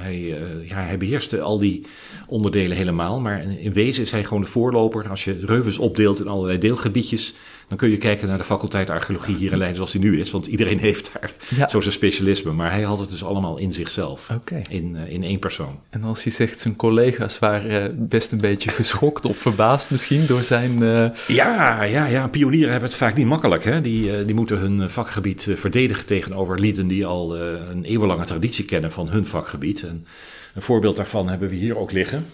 hij, 0.00 0.38
ja, 0.62 0.82
hij 0.82 0.98
beheerste 0.98 1.40
al 1.40 1.58
die 1.58 1.86
onderdelen 2.26 2.76
helemaal. 2.76 3.20
Maar 3.20 3.42
in, 3.42 3.58
in, 3.58 3.72
wezen 3.72 4.02
is 4.02 4.10
hij 4.10 4.24
gewoon 4.24 4.42
de 4.42 4.48
voorloper. 4.48 5.08
Als 5.08 5.24
je 5.24 5.38
Reuvens 5.44 5.78
opdeelt 5.78 6.20
in 6.20 6.28
allerlei 6.28 6.58
deelgebiedjes, 6.58 7.34
dan 7.72 7.80
kun 7.80 7.90
je 7.90 7.98
kijken 7.98 8.28
naar 8.28 8.38
de 8.38 8.44
faculteit 8.44 8.90
archeologie 8.90 9.36
hier 9.36 9.52
in 9.52 9.58
Leiden 9.58 9.76
zoals 9.76 9.92
die 9.92 10.00
nu 10.00 10.20
is. 10.20 10.30
Want 10.30 10.46
iedereen 10.46 10.78
heeft 10.88 11.10
daar 11.12 11.32
ja. 11.48 11.68
zo 11.68 11.80
zijn 11.80 11.94
specialisme. 11.94 12.52
Maar 12.52 12.70
hij 12.70 12.82
had 12.82 12.98
het 12.98 13.10
dus 13.10 13.24
allemaal 13.24 13.58
in 13.58 13.72
zichzelf. 13.72 14.30
Okay. 14.30 14.64
In, 14.68 14.96
uh, 14.98 15.12
in 15.12 15.22
één 15.22 15.38
persoon. 15.38 15.80
En 15.90 16.04
als 16.04 16.24
je 16.24 16.30
zegt, 16.30 16.58
zijn 16.58 16.76
collega's 16.76 17.38
waren 17.38 18.08
best 18.08 18.32
een 18.32 18.40
beetje 18.40 18.70
geschokt 18.70 19.24
of 19.24 19.36
verbaasd 19.36 19.90
misschien 19.90 20.26
door 20.26 20.44
zijn... 20.44 20.78
Ja, 21.26 21.82
ja, 21.82 22.06
ja, 22.06 22.28
pionieren 22.28 22.70
hebben 22.70 22.88
het 22.88 22.98
vaak 22.98 23.16
niet 23.16 23.26
makkelijk. 23.26 23.64
Hè? 23.64 23.80
Die, 23.80 24.24
die 24.24 24.34
moeten 24.34 24.58
hun 24.58 24.90
vakgebied 24.90 25.48
verdedigen 25.56 26.06
tegenover 26.06 26.58
lieden 26.58 26.86
die 26.86 27.06
al 27.06 27.36
een 27.36 27.84
eeuwenlange 27.84 28.24
traditie 28.24 28.64
kennen 28.64 28.92
van 28.92 29.08
hun 29.08 29.26
vakgebied. 29.26 29.82
En 29.82 30.06
een 30.54 30.62
voorbeeld 30.62 30.96
daarvan 30.96 31.28
hebben 31.28 31.48
we 31.48 31.54
hier 31.54 31.78
ook 31.78 31.92
liggen. 31.92 32.26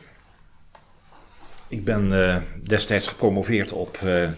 Ik 1.68 1.85
ben 1.85 2.12
uh, 2.12 2.37
destijds 2.62 3.07
gepromoveerd 3.07 3.73
op 3.73 3.99
uh, 4.04 4.28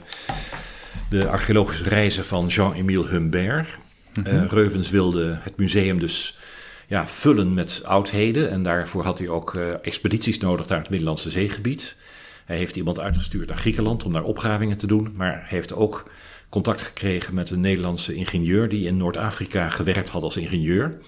de 1.11 1.29
archeologische 1.29 1.89
reizen 1.89 2.25
van 2.25 2.47
Jean-Émile 2.47 3.09
Humbert. 3.09 3.69
Mm 4.15 4.25
-hmm. 4.25 4.43
uh, 4.43 4.51
Reuvens 4.51 4.91
wilde 4.91 5.39
het 5.41 5.57
museum 5.57 5.99
dus 5.99 6.39
ja, 6.87 7.07
vullen 7.07 7.55
met 7.55 7.83
oudheden. 7.85 8.51
En 8.51 8.63
daarvoor 8.63 9.05
had 9.05 9.19
hij 9.19 9.29
ook 9.29 9.55
expedities 9.83 10.39
nodig 10.39 10.69
naar 10.69 10.79
het 10.79 10.91
Middellandse 10.91 11.31
zeegebied. 11.31 11.97
Hij 12.45 12.57
heeft 12.57 12.77
iemand 12.77 13.01
uitgestuurd 13.01 13.49
naar 13.49 13.59
Griekenland 13.59 14.05
om 14.05 14.13
daar 14.13 14.23
opgravingen 14.23 14.77
te 14.77 14.87
doen. 14.87 15.13
Maar 15.17 15.33
hij 15.33 15.47
heeft 15.49 15.75
ook 15.75 16.11
contact 16.49 16.81
gekregen 16.81 17.35
met 17.35 17.51
een 17.51 17.61
Nederlandse 17.61 18.15
ingenieur 18.15 18.69
die 18.69 18.87
in 18.87 18.97
Noord-Afrika 18.97 19.69
gewerkt 19.69 20.09
had 20.09 20.23
als 20.23 20.37
ingenieur. 20.37 20.99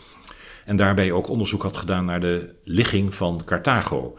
En 0.64 0.76
daarbij 0.76 1.12
ook 1.12 1.28
onderzoek 1.28 1.62
had 1.62 1.76
gedaan 1.76 2.04
naar 2.04 2.20
de 2.20 2.54
ligging 2.64 3.14
van 3.14 3.42
Carthago. 3.44 4.14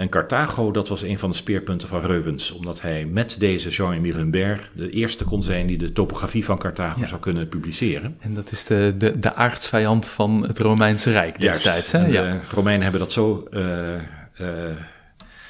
En 0.00 0.08
Carthago, 0.08 0.70
dat 0.70 0.88
was 0.88 1.02
een 1.02 1.18
van 1.18 1.30
de 1.30 1.36
speerpunten 1.36 1.88
van 1.88 2.00
Reuvens, 2.00 2.50
omdat 2.50 2.80
hij 2.80 3.04
met 3.04 3.36
deze 3.38 3.68
Jean-Emile 3.68 4.16
Humbert 4.16 4.70
de 4.74 4.90
eerste 4.90 5.24
kon 5.24 5.42
zijn 5.42 5.66
die 5.66 5.78
de 5.78 5.92
topografie 5.92 6.44
van 6.44 6.58
Carthago 6.58 7.00
ja. 7.00 7.06
zou 7.06 7.20
kunnen 7.20 7.48
publiceren. 7.48 8.16
En 8.18 8.34
dat 8.34 8.52
is 8.52 8.64
de, 8.64 8.94
de, 8.98 9.18
de 9.18 9.34
aardsvijand 9.34 10.06
van 10.06 10.42
het 10.46 10.58
Romeinse 10.58 11.10
Rijk 11.10 11.40
destijds. 11.40 11.92
Hè? 11.92 12.06
Ja. 12.06 12.22
De 12.22 12.38
Romeinen 12.54 12.82
hebben 12.82 13.00
dat 13.00 13.12
zo 13.12 13.46
uh, 13.50 13.94
uh, 14.40 14.48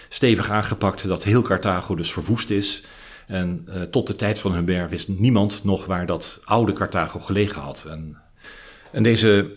stevig 0.09 0.51
aangepakt 0.51 1.09
dat 1.09 1.25
heel 1.25 1.43
Carthago 1.43 1.95
dus 1.95 2.13
verwoest 2.13 2.51
is. 2.51 2.85
En 3.27 3.67
uh, 3.69 3.83
tot 3.83 4.07
de 4.07 4.17
tijd 4.17 4.39
van 4.39 4.53
Humbert 4.55 4.91
wist 4.91 5.09
niemand 5.09 5.65
nog 5.65 5.87
waar 5.87 6.07
dat 6.07 6.41
oude 6.45 6.73
Carthago 6.73 7.19
gelegen 7.19 7.61
had. 7.61 7.87
En, 7.89 8.17
en 8.93 9.03
deze 9.03 9.51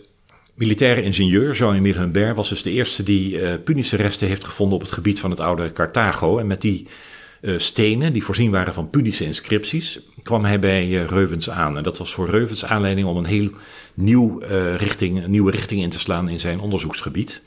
militaire 0.54 1.02
ingenieur, 1.02 1.54
Jean-Emile 1.54 1.98
Humbert, 1.98 2.36
was 2.36 2.48
dus 2.48 2.62
de 2.62 2.70
eerste 2.70 3.02
die 3.02 3.40
uh, 3.40 3.54
Punische 3.64 3.96
resten 3.96 4.28
heeft 4.28 4.44
gevonden 4.44 4.74
op 4.74 4.82
het 4.82 4.92
gebied 4.92 5.20
van 5.20 5.30
het 5.30 5.40
oude 5.40 5.72
Carthago. 5.72 6.38
En 6.38 6.46
met 6.46 6.60
die 6.60 6.86
uh, 7.40 7.58
stenen, 7.58 8.12
die 8.12 8.24
voorzien 8.24 8.50
waren 8.50 8.74
van 8.74 8.90
Punische 8.90 9.24
inscripties, 9.24 10.00
kwam 10.22 10.44
hij 10.44 10.58
bij 10.58 10.88
uh, 10.88 11.04
Reuvens 11.04 11.50
aan. 11.50 11.76
En 11.76 11.82
dat 11.82 11.98
was 11.98 12.14
voor 12.14 12.30
Reuvens 12.30 12.64
aanleiding 12.64 13.06
om 13.06 13.16
een 13.16 13.24
heel 13.24 13.50
nieuw, 13.94 14.38
richting, 14.76 15.24
een 15.24 15.30
nieuwe 15.30 15.50
richting 15.50 15.82
in 15.82 15.90
te 15.90 15.98
slaan 15.98 16.28
in 16.28 16.40
zijn 16.40 16.60
onderzoeksgebied. 16.60 17.42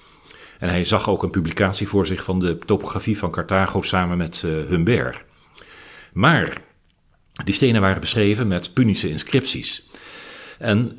En 0.59 0.69
hij 0.69 0.85
zag 0.85 1.09
ook 1.09 1.23
een 1.23 1.29
publicatie 1.29 1.87
voor 1.87 2.07
zich 2.07 2.23
van 2.23 2.39
de 2.39 2.57
topografie 2.65 3.17
van 3.17 3.31
Carthago 3.31 3.81
samen 3.81 4.17
met 4.17 4.43
Humbert. 4.69 5.23
Maar 6.13 6.61
die 7.43 7.53
stenen 7.53 7.81
waren 7.81 8.01
beschreven 8.01 8.47
met 8.47 8.73
Punische 8.73 9.09
inscripties. 9.09 9.86
En 10.59 10.91
uh, 10.91 10.95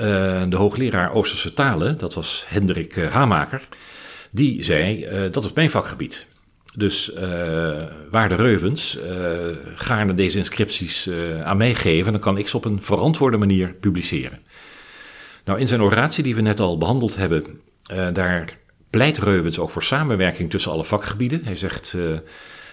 de 0.49 0.57
hoogleraar 0.57 1.13
Oosterse 1.13 1.55
talen, 1.55 1.99
dat 1.99 2.15
was 2.15 2.45
Hendrik 2.47 2.97
uh, 2.97 3.11
Hamaker, 3.11 3.69
die 4.31 4.65
zei: 4.65 5.07
uh, 5.07 5.33
Dat 5.33 5.45
is 5.45 5.53
mijn 5.53 5.71
vakgebied. 5.71 6.27
Dus 6.75 7.13
waar 8.11 8.29
de 8.29 8.35
Reuvens 8.35 8.99
gaarne 9.75 10.15
deze 10.15 10.39
inscripties 10.39 11.11
aan 11.45 11.57
mij 11.57 11.75
geven, 11.75 12.13
dan 12.13 12.21
kan 12.21 12.39
ik 12.39 12.49
ze 12.49 12.57
op 12.57 12.65
een 12.65 12.83
verantwoorde 12.83 13.37
manier 13.37 13.73
publiceren. 13.73 14.39
Nou, 15.45 15.61
in 15.61 15.69
zijn 15.69 15.83
oratie 15.83 16.23
die 16.23 16.35
we 16.35 16.41
net 16.41 16.61
al 16.61 16.79
behandeld 16.79 17.17
hebben, 17.17 17.61
daar 18.13 18.59
pleit 18.91 19.19
Reuvens 19.19 19.59
ook 19.59 19.71
voor 19.71 19.83
samenwerking 19.83 20.51
tussen 20.51 20.73
alle 20.73 20.85
vakgebieden. 20.85 21.45
Hij 21.45 21.57
zegt. 21.57 21.97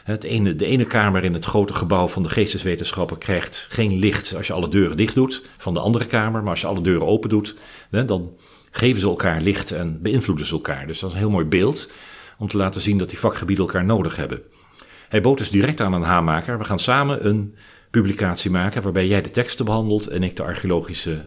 Het 0.05 0.23
ene, 0.23 0.55
de 0.55 0.65
ene 0.65 0.85
kamer 0.85 1.23
in 1.23 1.33
het 1.33 1.45
grote 1.45 1.73
gebouw 1.73 2.07
van 2.07 2.23
de 2.23 2.29
geesteswetenschappen 2.29 3.17
krijgt 3.17 3.67
geen 3.69 3.99
licht 3.99 4.35
als 4.35 4.47
je 4.47 4.53
alle 4.53 4.69
deuren 4.69 4.97
dicht 4.97 5.15
doet 5.15 5.43
van 5.57 5.73
de 5.73 5.79
andere 5.79 6.05
kamer. 6.05 6.41
Maar 6.41 6.51
als 6.51 6.61
je 6.61 6.67
alle 6.67 6.81
deuren 6.81 7.07
open 7.07 7.29
doet, 7.29 7.55
dan 7.89 8.37
geven 8.71 9.01
ze 9.01 9.07
elkaar 9.07 9.41
licht 9.41 9.71
en 9.71 10.01
beïnvloeden 10.01 10.45
ze 10.45 10.53
elkaar. 10.53 10.87
Dus 10.87 10.99
dat 10.99 11.09
is 11.09 11.15
een 11.15 11.21
heel 11.21 11.31
mooi 11.31 11.45
beeld 11.45 11.89
om 12.37 12.47
te 12.47 12.57
laten 12.57 12.81
zien 12.81 12.97
dat 12.97 13.09
die 13.09 13.19
vakgebieden 13.19 13.65
elkaar 13.65 13.85
nodig 13.85 14.15
hebben. 14.15 14.41
Hij 15.09 15.21
bood 15.21 15.37
dus 15.37 15.49
direct 15.49 15.81
aan 15.81 15.93
een 15.93 16.01
haarmaker. 16.01 16.57
We 16.57 16.63
gaan 16.63 16.79
samen 16.79 17.25
een 17.25 17.55
publicatie 17.91 18.51
maken 18.51 18.81
waarbij 18.81 19.07
jij 19.07 19.21
de 19.21 19.31
teksten 19.31 19.65
behandelt 19.65 20.07
en 20.07 20.23
ik 20.23 20.35
de 20.35 20.43
archeologische 20.43 21.25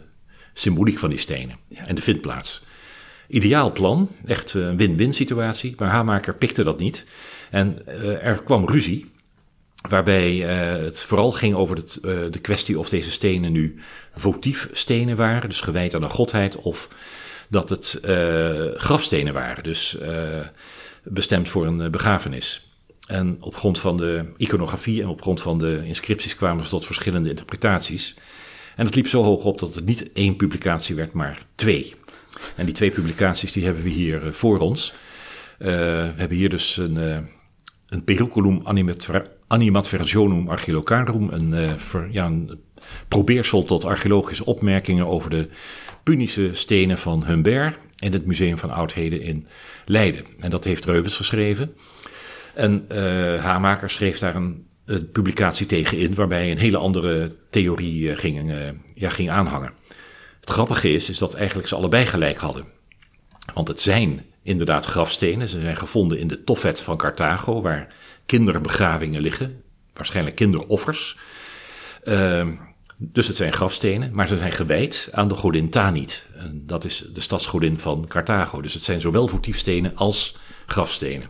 symboliek 0.55 0.99
van 0.99 1.11
die 1.11 1.19
stenen 1.19 1.57
en 1.75 1.95
de 1.95 2.03
vindplaats. 2.03 2.67
Ideaal 3.29 3.73
plan, 3.73 4.09
echt 4.25 4.55
een 4.55 4.77
win-win 4.77 5.15
situatie, 5.15 5.75
maar 5.79 5.89
Haarmaker 5.89 6.35
pikte 6.35 6.65
dat 6.65 6.79
niet. 6.79 7.07
En 7.51 7.79
uh, 7.89 8.25
er 8.25 8.43
kwam 8.43 8.69
ruzie, 8.69 9.11
waarbij 9.89 10.33
uh, 10.33 10.83
het 10.85 11.03
vooral 11.03 11.33
ging 11.33 11.55
over 11.55 11.77
het, 11.77 11.99
uh, 12.05 12.31
de 12.31 12.39
kwestie 12.41 12.79
of 12.79 12.89
deze 12.89 13.11
stenen 13.11 13.53
nu 13.53 13.79
votief 14.13 14.69
stenen 14.73 15.17
waren, 15.17 15.49
dus 15.49 15.61
gewijd 15.61 15.95
aan 15.95 16.01
de 16.01 16.09
godheid, 16.09 16.57
of 16.57 16.89
dat 17.49 17.69
het 17.69 18.01
grafstenen 18.77 19.33
waren, 19.33 19.65
dus 19.65 19.99
bestemd 21.03 21.49
voor 21.49 21.67
een 21.67 21.91
begrafenis. 21.91 22.73
En 23.07 23.37
op 23.41 23.57
grond 23.57 23.79
van 23.79 23.97
de 23.97 24.25
iconografie 24.37 25.03
en 25.03 25.09
op 25.09 25.23
grond 25.23 25.43
van 25.43 25.59
de 25.59 25.83
inscripties 25.85 26.37
kwamen 26.37 26.65
ze 26.65 26.71
tot 26.71 26.87
verschillende 26.87 27.29
interpretaties. 27.29 28.17
En 28.77 28.87
het 28.87 28.95
liep 28.95 29.09
zo 29.09 29.23
hoog 29.23 29.45
op 29.45 29.59
dat 29.59 29.75
het 29.75 29.85
niet 29.85 30.13
één 30.13 30.37
publicatie 30.37 30.95
werd, 30.95 31.13
maar 31.13 31.47
twee. 31.55 31.95
En 32.57 32.65
die 32.65 32.75
twee 32.75 32.91
publicaties 32.91 33.53
die 33.53 33.65
hebben 33.65 33.83
we 33.83 33.89
hier 33.89 34.35
voor 34.35 34.59
ons. 34.59 34.95
We 35.59 36.13
hebben 36.17 36.37
hier 36.37 36.51
dus 36.51 36.77
een, 36.77 37.29
een 37.89 38.05
periculum 38.05 38.63
animadversionum 39.47 40.49
archeolocarum, 40.49 41.29
een, 41.31 41.53
uh, 41.53 41.73
ja, 42.11 42.27
een 42.27 42.61
probeersel 43.09 43.65
tot 43.65 43.85
archeologische 43.85 44.45
opmerkingen 44.45 45.07
over 45.07 45.31
de 45.31 45.49
Punische 46.03 46.51
stenen 46.53 46.99
van 46.99 47.25
Humbert 47.25 47.79
in 47.97 48.13
het 48.13 48.27
Museum 48.27 48.59
van 48.59 48.71
Oudheden 48.71 49.23
in 49.23 49.47
Leiden. 49.85 50.25
En 50.39 50.51
dat 50.51 50.65
heeft 50.65 50.85
Reuvens 50.85 51.17
geschreven. 51.17 51.75
En 52.55 52.87
uh, 52.93 52.99
Haarmaker 53.43 53.91
schreef 53.91 54.19
daar 54.19 54.35
een, 54.35 54.67
publicatie 55.13 55.67
tegen 55.67 55.99
in, 55.99 56.15
waarbij 56.15 56.51
een 56.51 56.59
hele 56.59 56.77
andere 56.77 57.37
theorie 57.51 58.11
uh, 58.11 58.17
ging, 58.17 58.53
ja, 58.95 59.09
ging 59.09 59.31
aanhangen. 59.31 59.73
Het 60.41 60.51
grappige 60.51 60.93
is, 60.93 61.11
is 61.11 61.19
dat 61.19 61.35
eigenlijk 61.35 61.69
ze 61.69 61.75
allebei 61.75 62.07
gelijk 62.07 62.39
hadden. 62.39 62.65
Want 63.55 63.69
het 63.69 63.81
zijn 63.81 64.25
inderdaad 64.49 64.87
grafstenen. 64.87 65.49
Ze 65.49 65.61
zijn 65.61 65.77
gevonden 65.77 66.19
in 66.19 66.29
de 66.29 66.45
Tofet 66.45 66.81
van 66.81 66.97
Carthago, 66.97 67.63
waar 67.63 67.95
kinderbegravingen 68.27 69.21
liggen. 69.21 69.63
Waarschijnlijk 69.93 70.37
kinderoffers. 70.37 71.19
Uh, 72.05 72.47
dus 72.97 73.27
het 73.27 73.37
zijn 73.37 73.53
grafstenen, 73.53 74.13
maar 74.13 74.29
ze 74.29 74.39
zijn 74.39 74.53
gewijd 74.53 75.09
aan 75.13 75.29
de 75.29 75.35
godin 75.35 75.71
Tanit. 75.71 76.27
En 76.37 76.63
dat 76.67 76.85
is 76.85 77.05
de 77.15 77.21
stadsgodin 77.21 77.79
van 77.79 78.05
Carthago. 78.09 78.61
Dus 78.61 78.75
het 78.75 78.83
zijn 78.83 79.01
zowel 79.01 79.29
votiefstenen 79.29 79.93
als 79.95 80.37
grafstenen. 80.67 81.29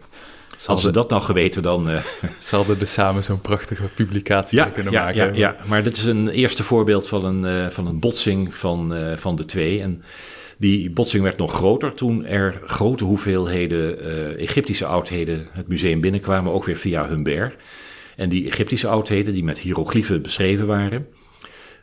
Als 0.66 0.82
ze 0.82 0.90
dat 0.90 1.10
nou 1.10 1.22
geweten, 1.22 1.62
dan... 1.62 1.90
Uh... 1.90 2.02
Ze 2.38 2.56
hadden 2.56 2.78
dus 2.78 2.92
samen 2.92 3.24
zo'n 3.24 3.40
prachtige 3.40 3.88
publicatie 3.94 4.58
ja, 4.58 4.64
kunnen 4.64 4.92
ja, 4.92 5.04
maken. 5.04 5.24
Ja, 5.24 5.32
ja, 5.34 5.56
maar 5.66 5.82
dit 5.82 5.96
is 5.96 6.04
een 6.04 6.28
eerste 6.28 6.64
voorbeeld 6.64 7.08
van 7.08 7.24
een, 7.24 7.64
uh, 7.64 7.70
van 7.70 7.86
een 7.86 7.98
botsing 7.98 8.54
van, 8.54 8.96
uh, 8.96 9.16
van 9.16 9.36
de 9.36 9.44
twee. 9.44 9.80
En 9.80 10.02
die 10.58 10.90
botsing 10.90 11.22
werd 11.22 11.36
nog 11.36 11.52
groter 11.52 11.94
toen 11.94 12.26
er 12.26 12.60
grote 12.64 13.04
hoeveelheden 13.04 13.98
uh, 14.00 14.42
Egyptische 14.42 14.86
oudheden 14.86 15.48
het 15.52 15.68
museum 15.68 16.00
binnenkwamen, 16.00 16.52
ook 16.52 16.64
weer 16.64 16.76
via 16.76 17.08
Humbert. 17.08 17.54
En 18.16 18.28
die 18.28 18.46
Egyptische 18.46 18.88
oudheden, 18.88 19.32
die 19.32 19.44
met 19.44 19.58
hieroglyphen 19.58 20.22
beschreven 20.22 20.66
waren, 20.66 21.06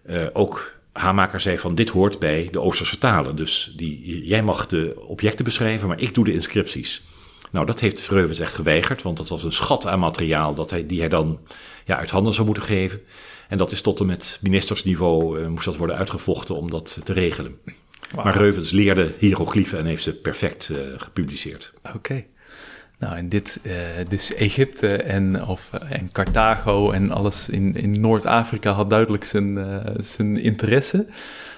uh, 0.09 0.25
ook 0.33 0.73
Hamaker 0.91 1.39
zei 1.39 1.57
van 1.57 1.75
dit 1.75 1.89
hoort 1.89 2.19
bij 2.19 2.47
de 2.51 2.61
Oosterse 2.61 2.97
talen. 2.97 3.35
Dus 3.35 3.73
die, 3.77 4.25
jij 4.25 4.43
mag 4.43 4.67
de 4.67 4.95
objecten 5.07 5.45
beschrijven, 5.45 5.87
maar 5.87 6.01
ik 6.01 6.13
doe 6.13 6.25
de 6.25 6.33
inscripties. 6.33 7.03
Nou, 7.51 7.65
dat 7.65 7.79
heeft 7.79 8.07
Reuvens 8.07 8.39
echt 8.39 8.53
geweigerd, 8.53 9.01
want 9.01 9.17
dat 9.17 9.27
was 9.27 9.43
een 9.43 9.51
schat 9.51 9.87
aan 9.87 9.99
materiaal 9.99 10.53
dat 10.53 10.69
hij, 10.69 10.85
die 10.85 10.99
hij 10.99 11.09
dan 11.09 11.39
ja, 11.85 11.97
uit 11.97 12.09
handen 12.09 12.33
zou 12.33 12.45
moeten 12.45 12.63
geven. 12.63 13.01
En 13.49 13.57
dat 13.57 13.71
is 13.71 13.81
tot 13.81 13.99
en 13.99 14.05
met 14.05 14.39
ministersniveau 14.41 15.39
uh, 15.39 15.47
moest 15.47 15.65
dat 15.65 15.75
worden 15.75 15.95
uitgevochten 15.95 16.55
om 16.55 16.69
dat 16.69 16.99
te 17.03 17.13
regelen. 17.13 17.57
Maar 18.15 18.37
Reuvens 18.37 18.71
leerde 18.71 19.13
hieroglyphen 19.17 19.79
en 19.79 19.85
heeft 19.85 20.03
ze 20.03 20.13
perfect 20.13 20.69
uh, 20.71 20.77
gepubliceerd. 20.97 21.71
Oké. 21.95 22.23
Nou, 22.99 23.15
en 23.17 23.29
dit, 23.29 23.59
uh, 23.63 23.73
dus 24.07 24.33
Egypte 24.33 24.95
en, 24.95 25.45
of, 25.45 25.73
en 25.73 26.11
Carthago 26.11 26.91
en 26.91 27.11
alles 27.11 27.49
in, 27.49 27.75
in 27.75 28.01
Noord-Afrika 28.01 28.71
had 28.71 28.89
duidelijk 28.89 29.23
zijn, 29.23 29.57
uh, 29.57 29.77
zijn 29.97 30.37
interesse. 30.37 31.07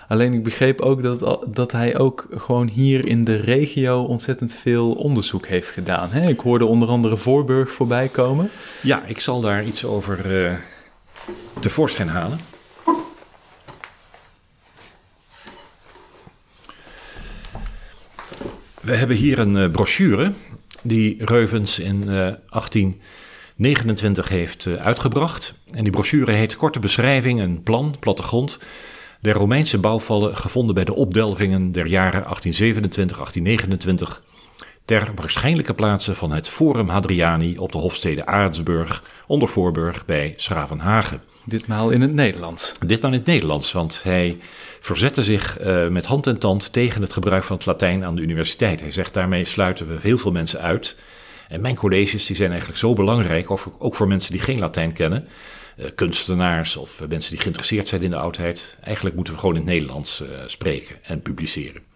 Alleen 0.07 0.33
ik 0.33 0.43
begreep 0.43 0.81
ook 0.81 1.01
dat, 1.01 1.47
dat 1.53 1.71
hij 1.71 1.97
ook 1.97 2.25
gewoon 2.29 2.67
hier 2.67 3.05
in 3.05 3.23
de 3.23 3.35
regio 3.35 4.01
ontzettend 4.01 4.53
veel 4.53 4.93
onderzoek 4.93 5.47
heeft 5.47 5.69
gedaan. 5.69 6.09
Hè? 6.11 6.29
Ik 6.29 6.39
hoorde 6.39 6.65
onder 6.65 6.87
andere 6.87 7.17
Voorburg 7.17 7.71
voorbij 7.71 8.07
komen. 8.07 8.49
Ja, 8.81 9.03
ik 9.05 9.19
zal 9.19 9.41
daar 9.41 9.63
iets 9.65 9.85
over 9.85 10.19
tevoorschijn 11.59 12.09
halen. 12.09 12.37
We 18.87 18.95
hebben 18.95 19.17
hier 19.17 19.39
een 19.39 19.55
uh, 19.55 19.69
brochure 19.69 20.31
die 20.81 21.25
Reuvens 21.25 21.79
in 21.79 21.95
uh, 21.95 22.07
1829 22.07 24.29
heeft 24.29 24.67
uitgebracht. 24.67 25.53
En 25.73 25.83
die 25.83 25.91
brochure 25.91 26.31
heet 26.31 26.55
Korte 26.55 26.79
beschrijving, 26.79 27.41
een 27.41 27.63
plan, 27.63 27.95
plattegrond 27.99 28.59
der 29.21 29.33
Romeinse 29.33 29.77
bouwvallen 29.77 30.37
gevonden 30.37 30.75
bij 30.75 30.83
de 30.83 30.93
opdelvingen 30.93 31.71
der 31.71 31.85
jaren 31.85 32.23
1827-1829 32.23 32.27
ter 34.87 35.11
waarschijnlijke 35.15 35.73
plaatsen 35.73 36.15
van 36.15 36.31
het 36.31 36.49
Forum 36.49 36.89
Hadriani 36.89 37.57
op 37.57 37.71
de 37.71 37.77
hofstede 37.77 38.25
Aartsburg 38.25 39.03
onder 39.27 39.49
Voorburg 39.49 40.05
bij 40.05 40.33
Schravenhagen. 40.37 41.21
Ditmaal 41.45 41.89
in 41.89 42.01
het 42.01 42.13
Nederlands. 42.13 42.73
Ditmaal 42.85 43.11
in 43.11 43.17
het 43.17 43.27
Nederlands, 43.27 43.71
want 43.71 44.03
hij 44.03 44.37
verzette 44.79 45.23
zich 45.23 45.61
uh, 45.61 45.87
met 45.87 46.05
hand 46.05 46.27
en 46.27 46.39
tand 46.39 46.73
tegen 46.73 47.01
het 47.01 47.13
gebruik 47.13 47.43
van 47.43 47.55
het 47.55 47.65
Latijn 47.65 48.03
aan 48.03 48.15
de 48.15 48.21
universiteit. 48.21 48.81
Hij 48.81 48.91
zegt 48.91 49.13
daarmee 49.13 49.45
sluiten 49.45 49.87
we 49.87 49.97
heel 50.01 50.17
veel 50.17 50.31
mensen 50.31 50.61
uit. 50.61 50.95
En 51.47 51.61
mijn 51.61 51.75
colleges 51.75 52.25
die 52.25 52.35
zijn 52.35 52.49
eigenlijk 52.49 52.79
zo 52.79 52.93
belangrijk, 52.93 53.51
ook 53.77 53.95
voor 53.95 54.07
mensen 54.07 54.31
die 54.31 54.41
geen 54.41 54.59
Latijn 54.59 54.93
kennen, 54.93 55.27
uh, 55.77 55.85
kunstenaars 55.95 56.75
of 56.75 57.01
mensen 57.09 57.31
die 57.31 57.41
geïnteresseerd 57.41 57.87
zijn 57.87 58.01
in 58.01 58.09
de 58.09 58.17
oudheid. 58.17 58.77
Eigenlijk 58.81 59.15
moeten 59.15 59.33
we 59.33 59.39
gewoon 59.39 59.55
in 59.55 59.61
het 59.61 59.69
Nederlands 59.69 60.21
uh, 60.21 60.27
spreken 60.45 60.95
en 61.03 61.21
publiceren. 61.21 61.86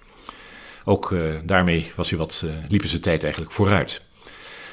Ook 0.84 1.16
daarmee 1.44 1.92
was 1.96 2.12
wat, 2.12 2.46
liepen 2.70 2.90
zijn 2.90 3.02
tijd 3.02 3.24
eigenlijk 3.24 3.54
vooruit. 3.54 4.02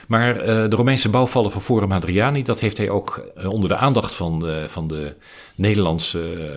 Maar 0.07 0.35
de 0.45 0.77
Romeinse 0.77 1.09
bouwvallen 1.09 1.53
van 1.53 1.63
Forum 1.63 1.91
Hadriani, 1.91 2.43
dat 2.43 2.61
heeft 2.61 2.79
hij 2.79 2.91
ook 2.91 3.25
onder 3.49 3.69
de 3.69 3.77
aandacht 3.77 4.15
van 4.15 4.39
de, 4.39 4.67
van 4.69 4.89
de 4.89 5.15
Nederlandse 5.55 6.51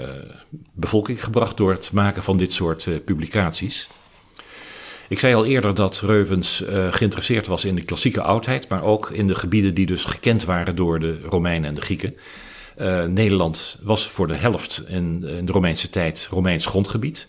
bevolking 0.73 1.23
gebracht 1.23 1.57
door 1.57 1.71
het 1.71 1.91
maken 1.91 2.23
van 2.23 2.37
dit 2.37 2.53
soort 2.53 3.05
publicaties. 3.05 3.89
Ik 5.07 5.19
zei 5.19 5.33
al 5.33 5.45
eerder 5.45 5.75
dat 5.75 6.01
Reuvens 6.05 6.63
geïnteresseerd 6.91 7.47
was 7.47 7.65
in 7.65 7.75
de 7.75 7.83
klassieke 7.83 8.21
oudheid, 8.21 8.69
maar 8.69 8.83
ook 8.83 9.09
in 9.09 9.27
de 9.27 9.35
gebieden 9.35 9.73
die 9.73 9.85
dus 9.85 10.03
gekend 10.03 10.45
waren 10.45 10.75
door 10.75 10.99
de 10.99 11.19
Romeinen 11.21 11.69
en 11.69 11.75
de 11.75 11.81
Grieken. 11.81 12.15
Nederland 13.07 13.77
was 13.81 14.07
voor 14.07 14.27
de 14.27 14.35
helft 14.35 14.83
in, 14.87 15.23
in, 15.27 15.45
de 15.45 15.51
Romeinse 15.51 15.89
tijd 15.89 16.27
Romeins 16.31 16.65
grondgebied. 16.65 17.27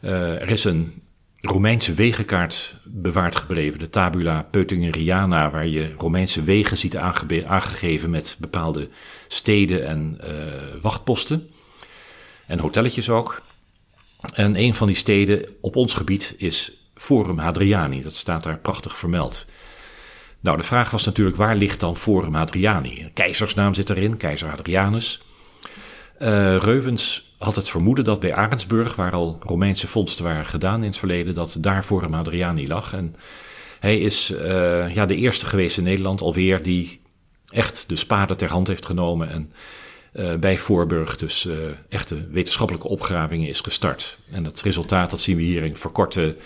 Er 0.00 0.50
is 0.50 0.64
een 0.64 1.02
Romeinse 1.42 1.94
wegenkaart 1.94 2.74
bewaard 2.84 3.36
gebleven, 3.36 3.78
de 3.78 3.90
Tabula 3.90 4.42
Peutingeriana, 4.42 5.50
waar 5.50 5.66
je 5.66 5.94
Romeinse 5.98 6.42
wegen 6.42 6.76
ziet 6.76 6.96
aange 6.96 7.46
aangegeven 7.46 8.10
met 8.10 8.36
bepaalde 8.38 8.88
steden 9.28 9.86
en 9.86 10.20
wachtposten. 10.82 11.50
En 12.46 12.58
hotelletjes 12.58 13.10
ook. 13.10 13.42
En 14.34 14.60
een 14.60 14.74
van 14.74 14.86
die 14.86 14.96
steden 14.96 15.48
op 15.60 15.76
ons 15.76 15.94
gebied 15.94 16.34
is 16.38 16.72
Forum 16.94 17.38
Hadriani. 17.38 18.02
Dat 18.02 18.14
staat 18.14 18.42
daar 18.42 18.58
prachtig 18.58 18.98
vermeld. 18.98 19.46
Nou, 20.40 20.56
de 20.56 20.62
vraag 20.62 20.90
was 20.90 21.04
natuurlijk 21.04 21.36
waar 21.36 21.56
ligt 21.56 21.80
dan 21.80 21.96
Forum 21.96 22.34
Hadriani? 22.34 23.10
Keizersnaam 23.14 23.74
zit 23.74 23.90
erin, 23.90 24.16
keizer 24.16 24.48
Hadrianus. 24.48 25.22
Uh, 26.18 26.56
Reuvens 26.56 27.29
had 27.40 27.56
het 27.56 27.68
vermoeden 27.68 28.04
dat 28.04 28.20
bij 28.20 28.34
Arendsburg, 28.34 28.94
waar 28.94 29.12
al 29.12 29.38
Romeinse 29.40 29.88
vondsten 29.88 30.24
waren 30.24 30.46
gedaan 30.46 30.80
in 30.80 30.88
het 30.88 30.96
verleden, 30.96 31.34
dat 31.34 31.56
daar 31.60 31.82
Forum 31.82 32.12
Hadriani 32.12 32.68
lag. 32.68 32.92
En 32.92 33.14
hij 33.78 34.00
is 34.00 34.30
uh, 34.30 34.94
ja, 34.94 35.06
de 35.06 35.16
eerste 35.16 35.46
geweest 35.46 35.78
in 35.78 35.84
Nederland 35.84 36.20
alweer 36.20 36.62
die 36.62 37.00
echt 37.48 37.84
de 37.88 37.96
spade 37.96 38.36
ter 38.36 38.50
hand 38.50 38.66
heeft 38.66 38.86
genomen 38.86 39.30
en 39.30 39.52
uh, 40.12 40.34
bij 40.34 40.58
Voorburg 40.58 41.16
dus 41.16 41.44
uh, 41.44 41.54
echte 41.88 42.28
wetenschappelijke 42.30 42.88
opgravingen 42.88 43.48
is 43.48 43.60
gestart. 43.60 44.18
En 44.30 44.44
het 44.44 44.60
resultaat 44.60 45.10
dat 45.10 45.20
zien 45.20 45.36
we 45.36 45.42
hier 45.42 45.64
in 45.64 45.76
verkorte 45.76 46.36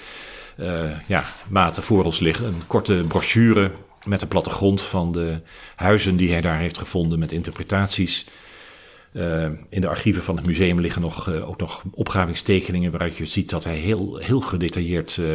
ja, 1.07 1.25
maten 1.49 1.83
voor 1.83 2.05
ons 2.05 2.18
liggen. 2.18 2.47
Een 2.47 2.66
korte 2.66 3.05
brochure 3.09 3.71
met 4.07 4.23
een 4.23 4.29
plattegrond 4.29 4.83
van 4.83 5.12
de 5.12 5.40
huizen 5.77 6.16
die 6.16 6.31
hij 6.31 6.40
daar 6.40 6.59
heeft 6.59 6.79
gevonden 6.79 7.18
met 7.18 7.33
interpretaties. 7.33 8.27
Uh, 9.14 9.46
in 9.68 9.81
de 9.81 9.88
archieven 9.88 10.22
van 10.22 10.37
het 10.37 10.46
museum 10.46 10.81
liggen 10.81 11.03
nog, 11.03 11.29
uh, 11.29 11.48
ook 11.48 11.59
nog 11.59 11.83
opgravingstekeningen 11.90 12.90
waaruit 12.90 13.16
je 13.16 13.27
ziet 13.27 13.50
dat 13.50 13.64
hij 13.64 13.77
heel, 13.77 14.16
heel 14.16 14.40
gedetailleerd 14.40 15.16
uh, 15.16 15.27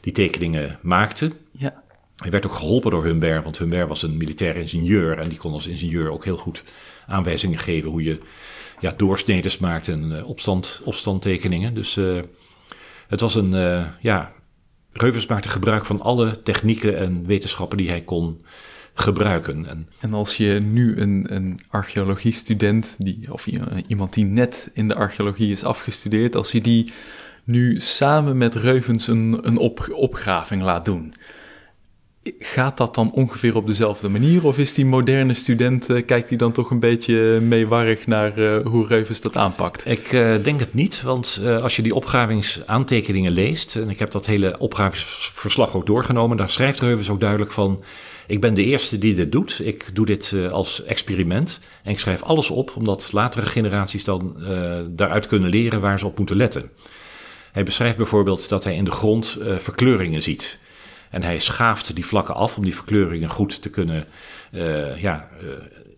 die 0.00 0.12
tekeningen 0.12 0.78
maakte. 0.82 1.32
Ja. 1.50 1.82
Hij 2.16 2.30
werd 2.30 2.46
ook 2.46 2.54
geholpen 2.54 2.90
door 2.90 3.04
Humbert, 3.04 3.44
want 3.44 3.58
Humbert 3.58 3.88
was 3.88 4.02
een 4.02 4.16
militair 4.16 4.56
ingenieur 4.56 5.18
en 5.18 5.28
die 5.28 5.38
kon 5.38 5.52
als 5.52 5.66
ingenieur 5.66 6.10
ook 6.10 6.24
heel 6.24 6.36
goed 6.36 6.64
aanwijzingen 7.06 7.58
geven 7.58 7.90
hoe 7.90 8.02
je 8.02 8.18
ja, 8.80 8.94
doorsnedens 8.96 9.58
maakt 9.58 9.88
en 9.88 10.24
opstand, 10.24 10.80
opstandtekeningen. 10.84 11.74
Dus 11.74 11.94
het 13.08 13.20
was 13.20 13.34
een, 13.34 13.50
ja, 14.00 14.32
Reuvers 14.92 15.26
maakte 15.26 15.48
gebruik 15.48 15.84
van 15.84 16.00
alle 16.00 16.42
technieken 16.42 16.96
en 16.96 17.26
wetenschappen 17.26 17.78
die 17.78 17.88
hij 17.88 18.00
kon 18.00 18.44
gebruiken. 18.94 19.68
En, 19.68 19.88
en 20.00 20.14
als 20.14 20.36
je 20.36 20.60
nu 20.60 20.96
een, 20.96 21.26
een 21.28 21.60
archeologiestudent, 21.68 22.96
die, 22.98 23.32
of 23.32 23.46
iemand 23.86 24.12
die 24.12 24.24
net 24.24 24.70
in 24.72 24.88
de 24.88 24.94
archeologie 24.94 25.52
is 25.52 25.64
afgestudeerd, 25.64 26.36
als 26.36 26.52
je 26.52 26.60
die 26.60 26.92
nu 27.44 27.80
samen 27.80 28.38
met 28.38 28.54
Reuvens 28.54 29.06
een, 29.06 29.38
een 29.42 29.56
op, 29.56 29.88
opgraving 29.92 30.62
laat 30.62 30.84
doen, 30.84 31.14
Gaat 32.38 32.76
dat 32.76 32.94
dan 32.94 33.12
ongeveer 33.12 33.56
op 33.56 33.66
dezelfde 33.66 34.08
manier? 34.08 34.46
Of 34.46 34.58
is 34.58 34.74
die 34.74 34.86
moderne 34.86 35.34
student, 35.34 35.90
uh, 35.90 36.06
kijkt 36.06 36.28
hij 36.28 36.38
dan 36.38 36.52
toch 36.52 36.70
een 36.70 36.80
beetje 36.80 37.40
meewarig 37.40 38.06
naar 38.06 38.38
uh, 38.38 38.66
hoe 38.66 38.86
Reuvens 38.86 39.20
dat 39.20 39.36
aanpakt? 39.36 39.86
Ik 39.86 40.12
uh, 40.12 40.34
denk 40.42 40.60
het 40.60 40.74
niet, 40.74 41.02
want 41.02 41.40
als 41.62 41.76
je 41.76 41.82
die 41.82 41.94
opgravingsaantekeningen 41.94 43.32
leest, 43.32 43.76
en 43.76 43.90
ik 43.90 43.98
heb 43.98 44.10
dat 44.10 44.26
hele 44.26 44.58
opgravingsverslag 44.58 45.74
ook 45.74 45.86
doorgenomen, 45.86 46.36
daar 46.36 46.50
schrijft 46.50 46.80
Reuvens 46.80 47.10
ook 47.10 47.20
duidelijk 47.20 47.52
van, 47.52 47.82
ik 48.26 48.40
ben 48.40 48.54
de 48.54 48.64
eerste 48.64 48.98
die 48.98 49.14
dit 49.14 49.32
doet, 49.32 49.60
ik 49.64 49.90
doe 49.92 50.06
dit 50.06 50.34
als 50.50 50.82
experiment 50.82 51.60
en 51.82 51.90
ik 51.90 51.98
schrijf 51.98 52.22
alles 52.22 52.50
op, 52.50 52.72
omdat 52.76 53.12
latere 53.12 53.46
generaties 53.46 54.04
dan 54.04 54.36
daaruit 54.90 55.26
kunnen 55.26 55.50
leren 55.50 55.80
waar 55.80 55.98
ze 55.98 56.06
op 56.06 56.18
moeten 56.18 56.36
letten. 56.36 56.70
Hij 57.52 57.64
beschrijft 57.64 57.96
bijvoorbeeld 57.96 58.48
dat 58.48 58.64
hij 58.64 58.74
in 58.74 58.84
de 58.84 58.90
grond 58.90 59.38
verkleuringen 59.58 60.22
ziet. 60.22 60.58
En 61.10 61.22
hij 61.22 61.38
schaaft 61.38 61.94
die 61.94 62.06
vlakken 62.06 62.34
af 62.34 62.56
om 62.56 62.64
die 62.64 62.74
verkleuringen 62.74 63.28
goed 63.28 63.62
te 63.62 63.70
kunnen 63.70 64.06
ja, 65.00 65.28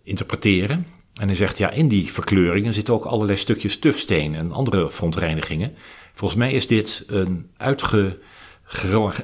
interpreteren. 0.03 0.85
En 1.13 1.27
hij 1.27 1.35
zegt, 1.35 1.57
ja, 1.57 1.71
in 1.71 1.87
die 1.87 2.11
verkleuringen 2.11 2.73
zitten 2.73 2.93
ook 2.93 3.05
allerlei 3.05 3.37
stukjes 3.37 3.79
tufsteen 3.79 4.35
en 4.35 4.51
andere 4.51 4.89
verontreinigingen. 4.89 5.75
Volgens 6.13 6.39
mij 6.39 6.53
is 6.53 6.67
dit 6.67 7.03
een 7.07 7.49
uitge, 7.57 8.17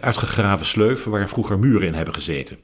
uitgegraven 0.02 0.66
sleuf 0.66 1.04
waar 1.04 1.30
vroeger 1.30 1.60
muren 1.60 1.88
in 1.88 1.94
hebben 1.94 2.14
gezeten. 2.14 2.58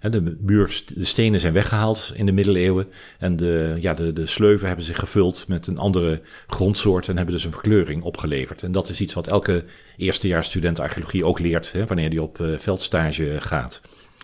De, 0.00 0.36
muur, 0.40 0.82
de 0.94 1.04
stenen 1.04 1.40
zijn 1.40 1.52
weggehaald 1.52 2.12
in 2.14 2.26
de 2.26 2.32
middeleeuwen. 2.32 2.88
En 3.18 3.36
de, 3.36 3.76
ja, 3.80 3.94
de, 3.94 4.12
de 4.12 4.26
sleuven 4.26 4.66
hebben 4.66 4.84
zich 4.84 4.98
gevuld 4.98 5.48
met 5.48 5.66
een 5.66 5.78
andere 5.78 6.20
grondsoort. 6.46 7.08
En 7.08 7.16
hebben 7.16 7.34
dus 7.34 7.44
een 7.44 7.52
verkleuring 7.52 8.02
opgeleverd. 8.02 8.62
En 8.62 8.72
dat 8.72 8.88
is 8.88 9.00
iets 9.00 9.14
wat 9.14 9.26
elke 9.28 9.64
eerstejaarsstudent 9.96 10.80
archeologie 10.80 11.24
ook 11.24 11.38
leert. 11.38 11.72
Hè, 11.72 11.86
wanneer 11.86 12.10
die 12.10 12.22
op 12.22 12.38
uh, 12.38 12.58
veldstage 12.58 13.36
gaat. 13.40 13.80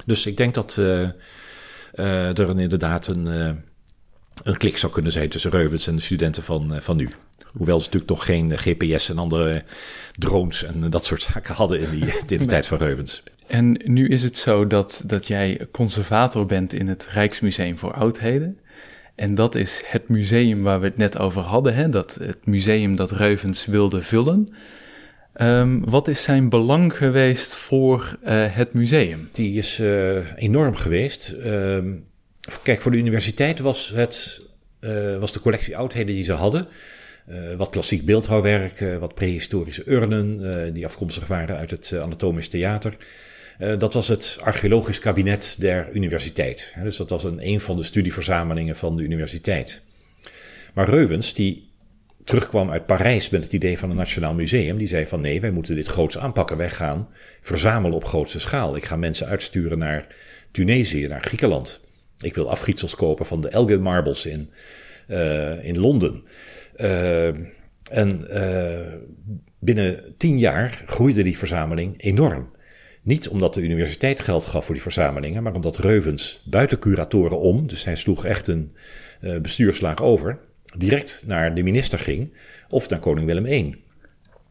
Dus 0.07 0.27
ik 0.27 0.37
denk 0.37 0.55
dat 0.55 0.77
uh, 0.79 0.87
uh, 0.87 2.39
er 2.39 2.49
een, 2.49 2.59
inderdaad 2.59 3.07
een, 3.07 3.27
een 4.45 4.57
klik 4.57 4.77
zou 4.77 4.93
kunnen 4.93 5.13
zijn 5.13 5.29
tussen 5.29 5.51
Reuvens 5.51 5.87
en 5.87 5.97
de 5.97 6.03
studenten 6.03 6.43
van, 6.43 6.79
van 6.83 6.97
nu. 6.97 7.11
Hoewel 7.53 7.79
ze 7.79 7.85
natuurlijk 7.85 8.11
nog 8.11 8.25
geen 8.25 8.59
GPS 8.59 9.09
en 9.09 9.19
andere 9.19 9.65
drones 10.19 10.65
en 10.65 10.91
dat 10.91 11.05
soort 11.05 11.23
zaken 11.23 11.55
hadden 11.55 11.81
in, 11.81 11.91
die, 11.91 12.15
in 12.27 12.39
de 12.39 12.47
tijd 12.47 12.67
van 12.67 12.79
Reuvens. 12.79 13.23
En 13.47 13.81
nu 13.85 14.09
is 14.09 14.23
het 14.23 14.37
zo 14.37 14.67
dat, 14.67 15.03
dat 15.07 15.27
jij 15.27 15.67
conservator 15.71 16.47
bent 16.47 16.73
in 16.73 16.89
het 16.89 17.07
Rijksmuseum 17.11 17.79
voor 17.79 17.93
Oudheden. 17.93 18.59
En 19.15 19.35
dat 19.35 19.55
is 19.55 19.83
het 19.87 20.09
museum 20.09 20.63
waar 20.63 20.81
we 20.81 20.87
het 20.87 20.97
net 20.97 21.19
over 21.19 21.43
hadden, 21.43 21.75
hè? 21.75 21.89
Dat, 21.89 22.19
het 22.23 22.47
museum 22.47 22.97
dat 22.97 23.11
Reuvens 23.11 23.67
wilde 23.67 24.03
vullen. 24.03 24.55
Um, 25.41 25.89
wat 25.89 26.09
is 26.09 26.23
zijn 26.23 26.49
belang 26.49 26.97
geweest 26.97 27.55
voor 27.55 28.19
uh, 28.25 28.45
het 28.55 28.73
museum? 28.73 29.29
Die 29.33 29.59
is 29.59 29.79
uh, 29.79 30.33
enorm 30.35 30.75
geweest. 30.75 31.35
Um, 31.45 32.05
kijk, 32.63 32.81
voor 32.81 32.91
de 32.91 32.99
universiteit 32.99 33.59
was, 33.59 33.93
het, 33.95 34.41
uh, 34.81 35.17
was 35.19 35.33
de 35.33 35.41
collectie 35.41 35.77
oudheden 35.77 36.15
die 36.15 36.25
ze 36.25 36.33
hadden 36.33 36.69
wat 37.57 37.71
klassiek 37.71 38.05
beeldhouwwerk, 38.05 38.99
wat 39.01 39.15
prehistorische 39.15 39.83
urnen 39.91 40.75
die 40.75 40.85
afkomstig 40.85 41.27
waren 41.27 41.57
uit 41.57 41.71
het 41.71 41.93
Anatomisch 42.03 42.49
Theater. 42.49 42.97
Dat 43.59 43.93
was 43.93 44.09
het 44.09 44.39
archeologisch 44.41 44.99
kabinet 44.99 45.57
der 45.59 45.89
universiteit. 45.93 46.75
dus 46.83 46.97
dat 46.97 47.11
was 47.11 47.25
een, 47.25 47.47
een 47.47 47.61
van 47.61 47.77
de 47.77 47.83
studieverzamelingen 47.83 48.77
van 48.77 48.97
de 48.97 49.03
universiteit. 49.03 49.83
Maar 50.75 50.89
Reuvens, 50.89 51.35
die 51.35 51.69
terugkwam 52.25 52.71
uit 52.71 52.87
Parijs 52.87 53.31
met 53.31 53.43
het 53.43 53.53
idee 53.53 53.79
van 53.79 53.91
een 53.91 53.97
nationaal 53.97 54.35
museum, 54.35 54.79
die 54.79 54.89
zei 54.89 55.07
van 55.07 55.21
nee, 55.21 55.41
wij 55.41 55.51
moeten 55.51 55.75
dit 55.75 55.87
groots 55.87 56.19
aanpakken. 56.19 56.57
Wij 56.57 56.71
gaan 56.71 57.09
verzamelen 57.41 57.97
op 57.97 58.05
grootste 58.05 58.41
schaal. 58.41 58.77
Ik 58.77 58.85
ga 58.85 58.97
mensen 58.97 59.27
uitsturen 59.27 59.79
naar 59.79 60.07
Tunesië, 60.51 61.07
naar 61.07 61.23
Griekenland. 61.23 61.81
Ik 62.19 62.35
wil 62.35 62.51
afgietsels 62.51 62.95
kopen 62.97 63.27
van 63.27 63.41
de 63.41 63.49
Elgin 63.49 63.83
Marbles 63.83 64.27
in, 64.27 64.51
uh, 65.09 65.65
in 65.65 65.79
Londen. 65.79 66.25
Uh, 66.77 67.27
en 67.91 68.27
binnen 69.59 70.15
tien 70.17 70.39
jaar 70.39 70.83
groeide 70.87 71.23
die 71.23 71.39
verzameling 71.39 72.03
enorm. 72.03 72.55
Niet 73.07 73.29
omdat 73.29 73.55
de 73.55 73.63
universiteit 73.63 74.21
geld 74.21 74.47
gaf 74.47 74.65
voor 74.65 74.75
die 74.75 74.83
verzamelingen, 74.83 75.43
maar 75.43 75.55
omdat 75.55 75.79
Reuvens 75.79 76.43
buiten 76.45 76.79
curatoren 76.79 77.41
om, 77.41 77.67
dus 77.67 77.85
hij 77.85 77.97
sloeg 77.97 78.25
echt 78.25 78.49
een 78.49 78.73
bestuurslaag 79.43 80.03
over, 80.03 80.39
direct 80.77 81.23
naar 81.27 81.55
de 81.55 81.63
minister 81.63 81.99
ging 81.99 82.33
of 82.69 82.89
naar 82.89 82.99
koning 82.99 83.27
Willem 83.27 83.47
I. 83.47 83.85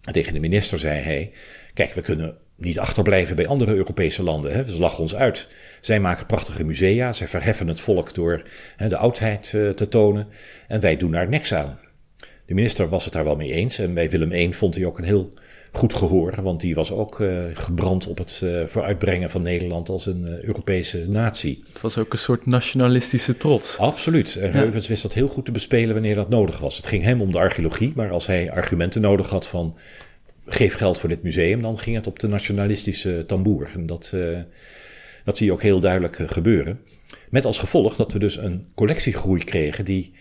En 0.01 0.13
tegen 0.13 0.33
de 0.33 0.39
minister 0.39 0.79
zei 0.79 0.99
hij: 0.99 1.31
Kijk, 1.73 1.93
we 1.93 2.01
kunnen 2.01 2.37
niet 2.55 2.79
achterblijven 2.79 3.35
bij 3.35 3.47
andere 3.47 3.75
Europese 3.75 4.23
landen. 4.23 4.51
Hè. 4.51 4.65
Ze 4.65 4.79
lachen 4.79 4.99
ons 4.99 5.15
uit. 5.15 5.49
Zij 5.81 5.99
maken 5.99 6.25
prachtige 6.25 6.63
musea, 6.63 7.13
zij 7.13 7.27
verheffen 7.27 7.67
het 7.67 7.79
volk 7.79 8.13
door 8.13 8.43
hè, 8.75 8.87
de 8.87 8.97
oudheid 8.97 9.51
uh, 9.55 9.69
te 9.69 9.87
tonen. 9.87 10.27
En 10.67 10.79
wij 10.79 10.97
doen 10.97 11.11
daar 11.11 11.29
niks 11.29 11.53
aan. 11.53 11.79
De 12.45 12.53
minister 12.53 12.89
was 12.89 13.03
het 13.03 13.13
daar 13.13 13.23
wel 13.23 13.35
mee 13.35 13.51
eens. 13.51 13.79
En 13.79 13.93
bij 13.93 14.09
Willem 14.09 14.31
I 14.31 14.53
vond 14.53 14.75
hij 14.75 14.85
ook 14.85 14.97
een 14.97 15.03
heel 15.03 15.33
goed 15.77 15.93
gehoor, 15.93 16.41
want 16.41 16.61
die 16.61 16.75
was 16.75 16.91
ook 16.91 17.19
uh, 17.19 17.43
gebrand 17.53 18.07
op 18.07 18.17
het 18.17 18.41
uh, 18.43 18.65
vooruitbrengen 18.65 19.29
van 19.29 19.41
Nederland 19.41 19.89
als 19.89 20.05
een 20.05 20.21
uh, 20.21 20.41
Europese 20.41 21.05
natie. 21.07 21.63
Het 21.73 21.81
was 21.81 21.97
ook 21.97 22.11
een 22.11 22.19
soort 22.19 22.45
nationalistische 22.45 23.37
trots. 23.37 23.77
Absoluut. 23.77 24.35
En 24.35 24.51
Reuvens 24.51 24.87
wist 24.87 25.01
dat 25.01 25.13
heel 25.13 25.27
goed 25.27 25.45
te 25.45 25.51
bespelen 25.51 25.93
wanneer 25.93 26.15
dat 26.15 26.29
nodig 26.29 26.59
was. 26.59 26.77
Het 26.77 26.87
ging 26.87 27.03
hem 27.03 27.21
om 27.21 27.31
de 27.31 27.37
archeologie, 27.37 27.93
maar 27.95 28.11
als 28.11 28.25
hij 28.25 28.51
argumenten 28.51 29.01
nodig 29.01 29.29
had 29.29 29.47
van 29.47 29.75
geef 30.45 30.75
geld 30.75 30.99
voor 30.99 31.09
dit 31.09 31.23
museum, 31.23 31.61
dan 31.61 31.79
ging 31.79 31.95
het 31.95 32.07
op 32.07 32.19
de 32.19 32.27
nationalistische 32.27 33.23
tamboer. 33.27 33.71
En 33.73 33.85
dat, 33.85 34.13
dat 35.23 35.37
zie 35.37 35.45
je 35.45 35.51
ook 35.51 35.61
heel 35.61 35.79
duidelijk 35.79 36.19
gebeuren. 36.25 36.79
Met 37.29 37.45
als 37.45 37.59
gevolg 37.59 37.95
dat 37.95 38.13
we 38.13 38.19
dus 38.19 38.37
een 38.37 38.67
collectiegroei 38.75 39.43
kregen 39.43 39.85
die 39.85 40.13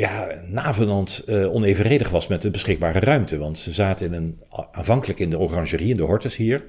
ja, 0.00 0.42
navenant 0.46 1.24
uh, 1.26 1.54
onevenredig 1.54 2.08
was 2.08 2.26
met 2.26 2.42
de 2.42 2.50
beschikbare 2.50 3.00
ruimte. 3.00 3.38
Want 3.38 3.58
ze 3.58 3.72
zaten 3.72 4.06
in 4.06 4.12
een, 4.12 4.38
aanvankelijk 4.72 5.18
in 5.18 5.30
de 5.30 5.38
orangerie, 5.38 5.90
in 5.90 5.96
de 5.96 6.02
hortus 6.02 6.36
hier. 6.36 6.64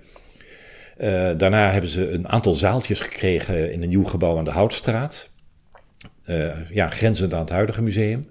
Uh, 0.97 1.31
daarna 1.37 1.71
hebben 1.71 1.89
ze 1.89 2.09
een 2.09 2.27
aantal 2.27 2.53
zaaltjes 2.53 2.99
gekregen 2.99 3.71
in 3.71 3.83
een 3.83 3.89
nieuw 3.89 4.03
gebouw 4.03 4.37
aan 4.37 4.43
de 4.43 4.51
Houtstraat. 4.51 5.29
Uh, 6.25 6.69
ja, 6.69 6.89
grenzend 6.89 7.33
aan 7.33 7.39
het 7.39 7.49
huidige 7.49 7.81
museum. 7.81 8.27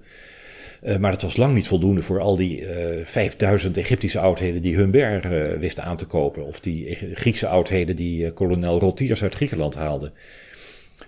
maar 1.01 1.11
dat 1.11 1.23
was 1.23 1.37
lang 1.37 1.55
niet 1.55 1.69
voldoende 1.69 2.03
voor 2.03 2.21
al 2.21 2.37
die 2.37 2.67
5000 3.05 3.77
Egyptische 3.77 4.19
oudheden 4.19 4.63
die 4.63 4.77
Humbert 4.77 5.59
wisten 5.59 5.85
aan 5.85 5.97
te 5.97 6.07
kopen. 6.07 6.47
Of 6.47 6.61
die 6.61 6.99
Griekse 7.15 7.47
oudheden 7.47 7.97
die 7.97 8.33
kolonel 8.33 8.79
Rotiers 8.79 9.23
uit 9.23 9.35
Griekenland 9.35 9.75
haalde. 9.75 10.13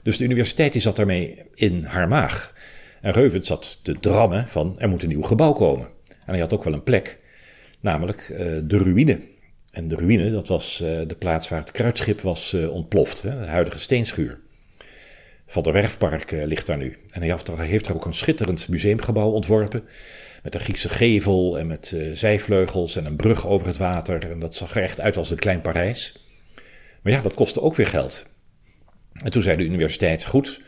Dus 0.03 0.17
de 0.17 0.25
universiteit 0.25 0.73
die 0.73 0.83
zat 0.83 0.97
daarmee 0.97 1.43
in 1.55 1.85
haar 1.85 2.09
maag. 2.09 2.53
En 3.01 3.13
Reuvens 3.13 3.47
zat 3.47 3.85
te 3.85 4.01
drammen 4.01 4.49
van 4.49 4.75
er 4.79 4.89
moet 4.89 5.03
een 5.03 5.09
nieuw 5.09 5.23
gebouw 5.23 5.53
komen. 5.53 5.89
En 6.07 6.37
hij 6.37 6.39
had 6.39 6.53
ook 6.53 6.65
wel 6.65 6.73
een 6.73 6.83
plek, 6.83 7.19
namelijk 7.81 8.29
uh, 8.33 8.39
de 8.65 8.79
ruïne. 8.79 9.21
En 9.71 9.89
de 9.89 9.95
ruïne, 9.95 10.31
dat 10.31 10.49
was 10.49 10.81
uh, 10.83 11.01
de 11.07 11.15
plaats 11.19 11.49
waar 11.49 11.61
het 11.61 11.71
kruidschip 11.71 12.21
was 12.21 12.53
uh, 12.53 12.73
ontploft, 12.73 13.23
hè, 13.23 13.41
de 13.41 13.47
huidige 13.47 13.79
steenschuur. 13.79 14.39
Van 15.47 15.63
der 15.63 15.73
Werfpark 15.73 16.31
ligt 16.31 16.67
daar 16.67 16.77
nu. 16.77 16.99
En 17.09 17.23
hij 17.23 17.67
heeft 17.67 17.87
er 17.87 17.95
ook 17.95 18.05
een 18.05 18.15
schitterend 18.15 18.69
museumgebouw 18.69 19.31
ontworpen. 19.31 19.85
Met 20.43 20.55
een 20.55 20.61
Griekse 20.61 20.89
gevel 20.89 21.59
en 21.59 21.67
met 21.67 21.97
zijvleugels 22.13 22.97
en 22.97 23.05
een 23.05 23.17
brug 23.17 23.47
over 23.47 23.67
het 23.67 23.77
water. 23.77 24.31
En 24.31 24.41
dat 24.41 24.55
zag 24.55 24.77
er 24.77 24.83
echt 24.83 25.01
uit 25.01 25.17
als 25.17 25.31
een 25.31 25.39
klein 25.39 25.61
Parijs. 25.61 26.15
Maar 27.03 27.13
ja, 27.13 27.21
dat 27.21 27.35
kostte 27.35 27.63
ook 27.63 27.77
weer 27.77 27.87
geld. 27.87 28.27
En 29.25 29.31
toen 29.31 29.43
zei 29.43 29.57
de 29.57 29.65
universiteit, 29.65 30.25
goed, 30.25 30.61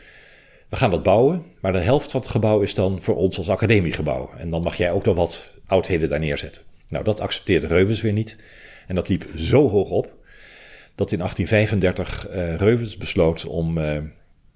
we 0.73 0.79
gaan 0.79 0.89
wat 0.89 1.03
bouwen, 1.03 1.45
maar 1.61 1.71
de 1.71 1.79
helft 1.79 2.11
van 2.11 2.19
het 2.19 2.29
gebouw 2.29 2.61
is 2.61 2.73
dan 2.73 3.01
voor 3.01 3.15
ons 3.15 3.37
als 3.37 3.49
academiegebouw. 3.49 4.31
En 4.37 4.49
dan 4.49 4.63
mag 4.63 4.75
jij 4.75 4.91
ook 4.91 5.05
nog 5.05 5.15
wat 5.15 5.53
oudheden 5.65 6.09
daar 6.09 6.19
neerzetten. 6.19 6.63
Nou, 6.87 7.03
dat 7.03 7.19
accepteerde 7.19 7.67
Reuvens 7.67 8.01
weer 8.01 8.11
niet. 8.11 8.37
En 8.87 8.95
dat 8.95 9.09
liep 9.09 9.25
zo 9.35 9.69
hoog 9.69 9.89
op 9.89 10.05
dat 10.95 11.11
in 11.11 11.17
1835 11.17 12.29
uh, 12.29 12.55
Reuvens 12.55 12.97
besloot 12.97 13.45
om 13.45 13.77
uh, 13.77 13.97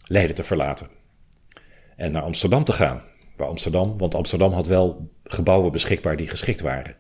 Leiden 0.06 0.36
te 0.36 0.44
verlaten. 0.44 0.88
En 1.96 2.12
naar 2.12 2.22
Amsterdam 2.22 2.64
te 2.64 2.74
gaan. 2.74 3.02
Waar 3.36 3.48
Amsterdam, 3.48 3.98
want 3.98 4.16
Amsterdam 4.16 4.54
had 4.54 4.68
wel 4.68 5.12
gebouwen 5.24 5.72
beschikbaar 5.72 6.18
die 6.18 6.28
geschikt 6.28 6.62
waren. 6.62 6.96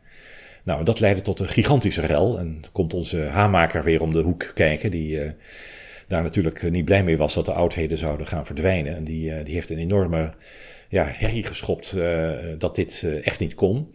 Nou, 0.63 0.83
dat 0.83 0.99
leidde 0.99 1.21
tot 1.21 1.39
een 1.39 1.47
gigantische 1.47 2.05
rel. 2.05 2.39
En 2.39 2.61
komt 2.71 2.93
onze 2.93 3.21
haarmaker 3.21 3.83
weer 3.83 4.01
om 4.01 4.13
de 4.13 4.21
hoek 4.21 4.51
kijken. 4.53 4.91
Die, 4.91 5.23
uh, 5.23 5.31
daar 6.07 6.23
natuurlijk 6.23 6.63
eh, 6.63 6.71
niet 6.71 6.85
blij 6.85 7.03
mee 7.03 7.17
was 7.17 7.33
dat 7.33 7.45
de 7.45 7.51
oudheden 7.51 7.97
zouden 7.97 8.27
gaan 8.27 8.45
verdwijnen. 8.45 8.95
En 8.95 9.03
die, 9.03 9.31
eh, 9.31 9.45
die 9.45 9.53
heeft 9.53 9.69
een 9.69 9.77
enorme 9.77 10.33
ja, 10.89 11.05
herrie 11.07 11.43
geschopt 11.43 11.93
uh, 11.95 12.31
dat 12.57 12.75
dit 12.75 13.05
echt 13.23 13.39
niet 13.39 13.55
kon. 13.55 13.93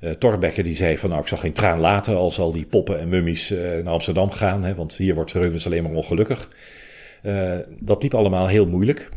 Uh, 0.00 0.10
Torbekke 0.10 0.62
die 0.62 0.76
zei 0.76 0.98
van 0.98 1.08
nou 1.08 1.20
ik 1.20 1.28
zal 1.28 1.38
geen 1.38 1.52
traan 1.52 1.78
laten 1.78 2.16
als 2.16 2.38
al 2.38 2.52
die 2.52 2.66
poppen 2.66 2.98
en 2.98 3.08
mummies 3.08 3.50
naar 3.50 3.88
Amsterdam 3.88 4.30
gaan. 4.30 4.64
Hè, 4.64 4.74
want 4.74 4.96
hier 4.96 5.14
wordt 5.14 5.32
Reuvens 5.32 5.66
alleen 5.66 5.82
maar 5.82 5.92
ongelukkig. 5.92 6.48
Dat 7.80 8.02
liep 8.02 8.14
allemaal 8.14 8.46
heel 8.46 8.66
moeilijk. 8.66 9.08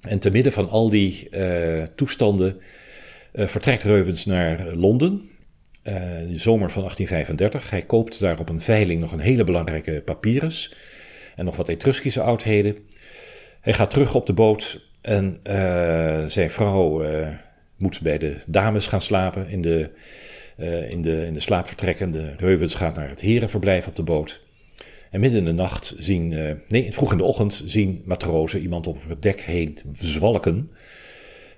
En 0.00 0.18
te 0.18 0.30
midden 0.30 0.52
van 0.52 0.68
al 0.68 0.90
die 0.90 1.28
toestanden 1.94 2.60
vertrekt 3.32 3.82
Reuvens 3.82 4.26
naar 4.26 4.74
Londen. 4.74 5.30
in 5.82 6.28
de 6.28 6.38
zomer 6.38 6.70
van 6.70 6.82
1835. 6.82 7.70
Hij 7.70 7.82
koopt 7.82 8.20
daar 8.20 8.38
op 8.38 8.48
een 8.48 8.60
veiling 8.60 9.00
nog 9.00 9.12
een 9.12 9.20
hele 9.20 9.44
belangrijke 9.44 10.02
papyrus 10.04 10.74
en 11.36 11.44
nog 11.44 11.56
wat 11.56 11.68
Etruskische 11.68 12.20
oudheden. 12.20 12.76
Hij 13.60 13.72
gaat 13.72 13.90
terug 13.90 14.14
op 14.14 14.26
de 14.26 14.32
boot 14.32 14.90
en 15.00 15.40
uh, 15.44 16.24
zijn 16.26 16.50
vrouw 16.50 17.04
uh, 17.04 17.28
moet 17.78 18.00
bij 18.00 18.18
de 18.18 18.36
dames 18.46 18.86
gaan 18.86 19.00
slapen 19.00 19.48
in 19.48 19.62
de, 19.62 19.90
uh, 20.58 20.90
in 20.90 21.02
de, 21.02 21.26
in 21.26 21.34
de 21.34 21.40
slaapvertrekken. 21.40 22.12
De 22.12 22.34
Reuvens 22.36 22.74
gaat 22.74 22.96
naar 22.96 23.08
het 23.08 23.20
herenverblijf 23.20 23.86
op 23.86 23.96
de 23.96 24.02
boot. 24.02 24.40
En 25.10 25.20
midden 25.20 25.38
in 25.38 25.44
de 25.44 25.52
nacht 25.52 25.94
zien, 25.98 26.28
nee, 26.68 26.92
vroeg 26.92 27.12
in 27.12 27.18
de 27.18 27.24
ochtend 27.24 27.62
zien 27.64 28.02
matrozen 28.04 28.60
iemand 28.60 28.86
op 28.86 29.08
het 29.08 29.22
dek 29.22 29.40
heen 29.40 29.78
zwalken. 29.92 30.70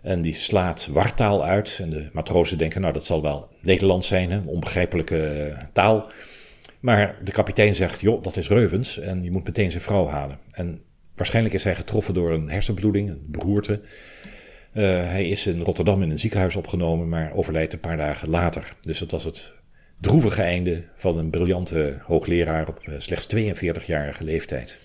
En 0.05 0.23
die 0.23 0.35
slaat 0.35 0.89
wartaal 0.93 1.45
uit. 1.45 1.79
En 1.83 1.91
de 1.91 2.09
matrozen 2.13 2.59
denken, 2.59 2.81
nou 2.81 2.93
dat 2.93 3.05
zal 3.05 3.23
wel 3.23 3.49
Nederlands 3.61 4.09
zijn, 4.09 4.31
een 4.31 4.47
onbegrijpelijke 4.47 5.53
taal. 5.73 6.11
Maar 6.85 7.17
de 7.23 7.31
kapitein 7.31 7.75
zegt, 7.75 8.01
joh, 8.01 8.23
dat 8.23 8.37
is 8.37 8.49
Reuvens 8.49 8.99
en 8.99 9.23
je 9.23 9.31
moet 9.31 9.45
meteen 9.45 9.71
zijn 9.71 9.83
vrouw 9.83 10.07
halen. 10.07 10.39
En 10.51 10.83
waarschijnlijk 11.15 11.55
is 11.55 11.65
hij 11.65 11.75
getroffen 11.75 12.15
door 12.15 12.33
een 12.33 12.51
hersenbloeding, 12.51 13.09
een 13.09 13.25
beroerte. 13.27 13.73
Uh, 13.73 14.83
hij 14.85 15.29
is 15.29 15.47
in 15.47 15.61
Rotterdam 15.61 16.03
in 16.03 16.11
een 16.11 16.19
ziekenhuis 16.19 16.57
opgenomen, 16.57 17.09
maar 17.09 17.33
overlijdt 17.35 17.73
een 17.73 17.81
paar 17.81 17.97
dagen 17.97 18.29
later. 18.29 18.73
Dus 18.81 18.99
dat 18.99 19.11
was 19.11 19.25
het 19.25 19.53
droevige 20.01 20.43
einde 20.43 20.85
van 20.95 21.19
een 21.19 21.31
briljante 21.31 21.99
hoogleraar 22.03 22.69
op 22.69 22.81
uh, 22.89 22.95
slechts 22.99 23.37
42-jarige 23.37 24.25
leeftijd. 24.25 24.81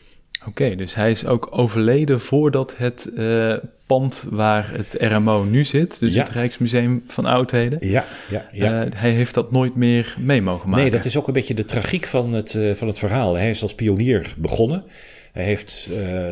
Oké, 0.49 0.75
dus 0.75 0.95
hij 0.95 1.12
is 1.12 1.25
ook 1.25 1.47
overleden 1.51 2.19
voordat 2.19 2.77
het 2.77 3.09
uh, 3.13 3.55
pand 3.85 4.25
waar 4.29 4.71
het 4.71 4.95
RMO 4.99 5.43
nu 5.43 5.65
zit, 5.65 5.99
dus 5.99 6.15
het 6.15 6.29
Rijksmuseum 6.29 7.03
van 7.07 7.25
Oudheden. 7.25 7.89
Ja, 7.89 8.05
ja, 8.29 8.47
ja. 8.51 8.85
Uh, 8.85 8.91
hij 8.95 9.12
heeft 9.12 9.33
dat 9.33 9.51
nooit 9.51 9.75
meer 9.75 10.15
mee 10.19 10.41
mogen 10.41 10.69
maken. 10.69 10.83
Nee, 10.83 10.91
dat 10.91 11.05
is 11.05 11.17
ook 11.17 11.27
een 11.27 11.33
beetje 11.33 11.53
de 11.53 11.65
tragiek 11.65 12.05
van 12.05 12.33
het, 12.33 12.53
uh, 12.53 12.73
van 12.75 12.88
het 12.88 12.99
verhaal. 12.99 13.35
Hij 13.35 13.49
is 13.49 13.62
als 13.62 13.75
pionier 13.75 14.33
begonnen. 14.38 14.83
Hij 15.31 15.43
heeft 15.43 15.89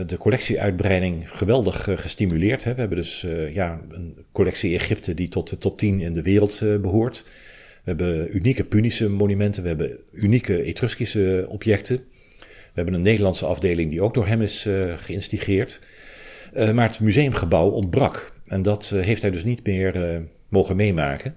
de 0.08 0.18
collectieuitbreiding 0.20 1.38
geweldig 1.38 1.88
gestimuleerd. 1.96 2.64
Hè. 2.64 2.74
We 2.74 2.80
hebben 2.80 2.98
dus 2.98 3.26
ja, 3.54 3.82
een 3.90 4.16
collectie 4.32 4.76
Egypte 4.76 5.14
die 5.14 5.30
tot 5.30 5.50
de 5.50 5.58
top 5.58 5.78
10 5.78 6.00
in 6.00 6.14
de 6.14 6.22
wereld 6.22 6.62
behoort. 6.82 7.24
We 7.84 7.84
hebben 7.84 8.36
unieke 8.36 8.64
Punische 8.64 9.10
monumenten, 9.10 9.62
we 9.62 9.68
hebben 9.68 9.98
unieke 10.12 10.62
Etruskische 10.62 11.46
objecten. 11.50 12.04
Hebben 12.78 12.96
een 12.96 13.02
Nederlandse 13.02 13.46
afdeling 13.46 13.90
die 13.90 14.02
ook 14.02 14.14
door 14.14 14.28
hem 14.28 14.42
is 14.42 14.66
uh, 14.66 14.94
geïnstigeerd. 14.98 15.82
Uh, 16.54 16.72
maar 16.72 16.88
het 16.88 17.00
museumgebouw 17.00 17.70
ontbrak. 17.70 18.34
En 18.46 18.62
dat 18.62 18.92
uh, 18.94 19.02
heeft 19.02 19.22
hij 19.22 19.32
dus 19.32 19.44
niet 19.44 19.66
meer 19.66 20.22
mogen 20.50 20.76
meemaken. 20.76 21.36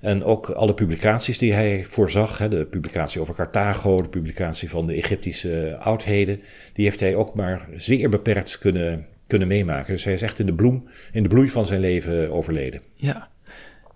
En 0.00 0.24
ook 0.24 0.50
alle 0.50 0.74
publicaties 0.74 1.38
die 1.38 1.52
hij 1.52 1.84
voorzag, 1.84 2.38
hè, 2.38 2.48
de 2.48 2.66
publicatie 2.66 3.20
over 3.20 3.34
Carthago, 3.34 4.02
de 4.02 4.08
publicatie 4.08 4.70
van 4.70 4.86
de 4.86 4.94
Egyptische 4.94 5.76
oudheden, 5.80 6.40
die 6.72 6.84
heeft 6.84 7.00
hij 7.00 7.14
ook 7.14 7.34
maar 7.34 7.68
zeer 7.72 8.08
beperkt 8.08 8.58
kunnen, 8.58 9.06
kunnen 9.26 9.48
meemaken. 9.48 9.92
Dus 9.92 10.04
hij 10.04 10.14
is 10.14 10.22
echt 10.22 10.38
in 10.38 10.46
de 10.46 10.54
bloem, 10.54 10.88
in 11.12 11.22
de 11.22 11.28
bloei 11.28 11.50
van 11.50 11.66
zijn 11.66 11.80
leven 11.80 12.30
overleden. 12.30 12.80
Ja, 12.94 13.28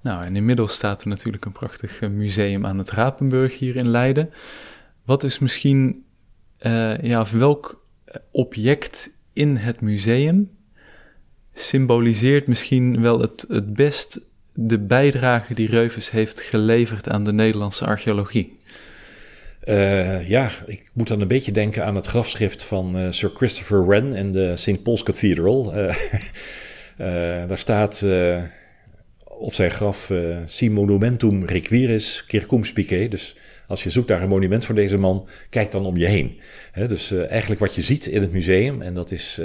Nou, 0.02 0.24
en 0.24 0.36
inmiddels 0.36 0.74
staat 0.74 1.02
er 1.02 1.08
natuurlijk 1.08 1.44
een 1.44 1.52
prachtig 1.52 2.00
museum 2.00 2.66
aan 2.66 2.78
het 2.78 2.90
Rapenburg 2.90 3.58
hier 3.58 3.76
in 3.76 3.88
Leiden. 3.88 4.30
Wat 5.04 5.24
is 5.24 5.38
misschien, 5.38 6.04
uh, 6.60 6.98
ja, 6.98 7.20
of 7.20 7.30
welk 7.30 7.84
object 8.30 9.10
in 9.32 9.56
het 9.56 9.80
museum 9.80 10.50
symboliseert 11.54 12.46
misschien 12.46 13.00
wel 13.00 13.20
het, 13.20 13.44
het 13.48 13.74
best 13.74 14.20
de 14.54 14.78
bijdrage 14.78 15.54
die 15.54 15.68
Reuvens 15.68 16.10
heeft 16.10 16.40
geleverd 16.40 17.08
aan 17.08 17.24
de 17.24 17.32
Nederlandse 17.32 17.86
archeologie? 17.86 18.58
Uh, 19.64 20.28
ja, 20.28 20.50
ik 20.66 20.90
moet 20.92 21.08
dan 21.08 21.20
een 21.20 21.28
beetje 21.28 21.52
denken 21.52 21.84
aan 21.84 21.94
het 21.94 22.06
grafschrift 22.06 22.62
van 22.62 22.98
uh, 22.98 23.10
Sir 23.10 23.30
Christopher 23.34 23.86
Wren 23.86 24.12
in 24.12 24.32
de 24.32 24.56
St. 24.56 24.82
Paul's 24.82 25.02
Cathedral. 25.02 25.72
Daar 27.48 27.58
staat 27.58 28.04
op 29.40 29.54
zijn 29.54 29.70
graf 29.70 30.12
Si 30.44 30.70
monumentum 30.70 31.44
requiris 31.44 32.24
circum 32.26 32.64
spice. 32.64 33.08
Dus 33.08 33.36
als 33.66 33.82
je 33.82 33.90
zoekt 33.90 34.08
naar 34.08 34.22
een 34.22 34.28
monument 34.28 34.64
voor 34.64 34.74
deze 34.74 34.98
man, 34.98 35.28
kijk 35.50 35.72
dan 35.72 35.84
om 35.84 35.96
je 35.96 36.06
heen. 36.06 36.40
dus 36.88 37.10
eigenlijk 37.12 37.60
wat 37.60 37.74
je 37.74 37.82
ziet 37.82 38.06
in 38.06 38.20
het 38.20 38.32
museum, 38.32 38.82
en 38.82 38.94
dat 38.94 39.10
is 39.10 39.40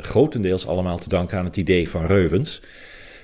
grotendeels 0.00 0.66
allemaal 0.66 0.98
te 0.98 1.08
danken 1.08 1.38
aan 1.38 1.44
het 1.44 1.56
idee 1.56 1.88
van 1.88 2.06
Reuvens. 2.06 2.62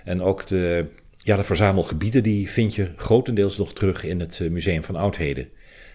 En 0.04 0.22
ook 0.22 0.46
de, 0.46 0.86
ja, 1.16 1.36
de 1.36 1.44
verzamelgebieden, 1.44 2.22
die 2.22 2.50
vind 2.50 2.74
je 2.74 2.90
grotendeels 2.96 3.58
nog 3.58 3.72
terug 3.72 4.04
in 4.04 4.20
het 4.20 4.40
Museum 4.50 4.84
van 4.84 4.96
Oudheden. 4.96 5.48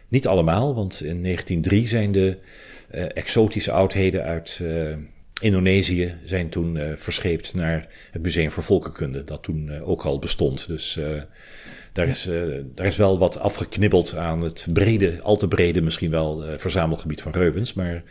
Niet 0.09 0.27
allemaal, 0.27 0.75
want 0.75 1.01
in 1.03 1.23
1903 1.23 1.87
zijn 1.87 2.11
de 2.11 2.37
uh, 2.95 3.05
exotische 3.13 3.71
oudheden 3.71 4.23
uit 4.23 4.59
uh, 4.61 4.93
Indonesië 5.39 6.15
zijn 6.25 6.49
toen 6.49 6.75
uh, 6.75 6.91
verscheept 6.95 7.55
naar 7.55 7.87
het 8.11 8.21
Museum 8.21 8.51
voor 8.51 8.63
Volkenkunde, 8.63 9.23
dat 9.23 9.43
toen 9.43 9.81
ook 9.81 10.03
al 10.03 10.19
bestond. 10.19 10.67
Dus 10.67 10.99
daar, 11.93 12.05
ja. 12.05 12.11
is, 12.11 12.29
daar 12.75 12.85
is 12.85 12.95
wel 12.95 13.19
wat 13.19 13.39
afgeknibbeld 13.39 14.15
aan 14.15 14.41
het 14.41 14.67
brede, 14.73 15.19
al 15.21 15.37
te 15.37 15.47
brede 15.47 15.81
misschien 15.81 16.11
wel, 16.11 16.43
verzamelgebied 16.57 17.21
van 17.21 17.31
Reuvens. 17.31 17.73
Maar 17.73 18.03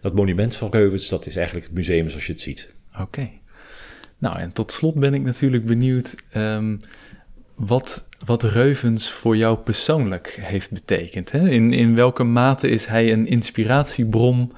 dat 0.00 0.14
monument 0.14 0.56
van 0.56 0.70
Reuvens, 0.70 1.08
dat 1.08 1.26
is 1.26 1.36
eigenlijk 1.36 1.66
het 1.66 1.76
museum 1.76 2.08
zoals 2.08 2.26
je 2.26 2.32
het 2.32 2.40
ziet. 2.40 2.72
Oké. 3.00 3.30
Nou, 4.18 4.38
en 4.38 4.52
tot 4.52 4.72
slot 4.72 4.94
ben 4.94 5.14
ik 5.14 5.22
natuurlijk 5.22 5.64
benieuwd. 5.64 6.14
Um, 6.36 6.80
wat, 7.54 8.08
wat 8.24 8.42
Reuvens 8.42 9.10
voor 9.10 9.36
jou 9.36 9.58
persoonlijk 9.58 10.38
heeft 10.40 10.70
betekend. 10.70 11.30
Hè? 11.32 11.48
In, 11.48 11.72
in 11.72 11.94
welke 11.94 12.24
mate 12.24 12.68
is 12.68 12.86
hij 12.86 13.12
een 13.12 13.26
inspiratiebron 13.26 14.52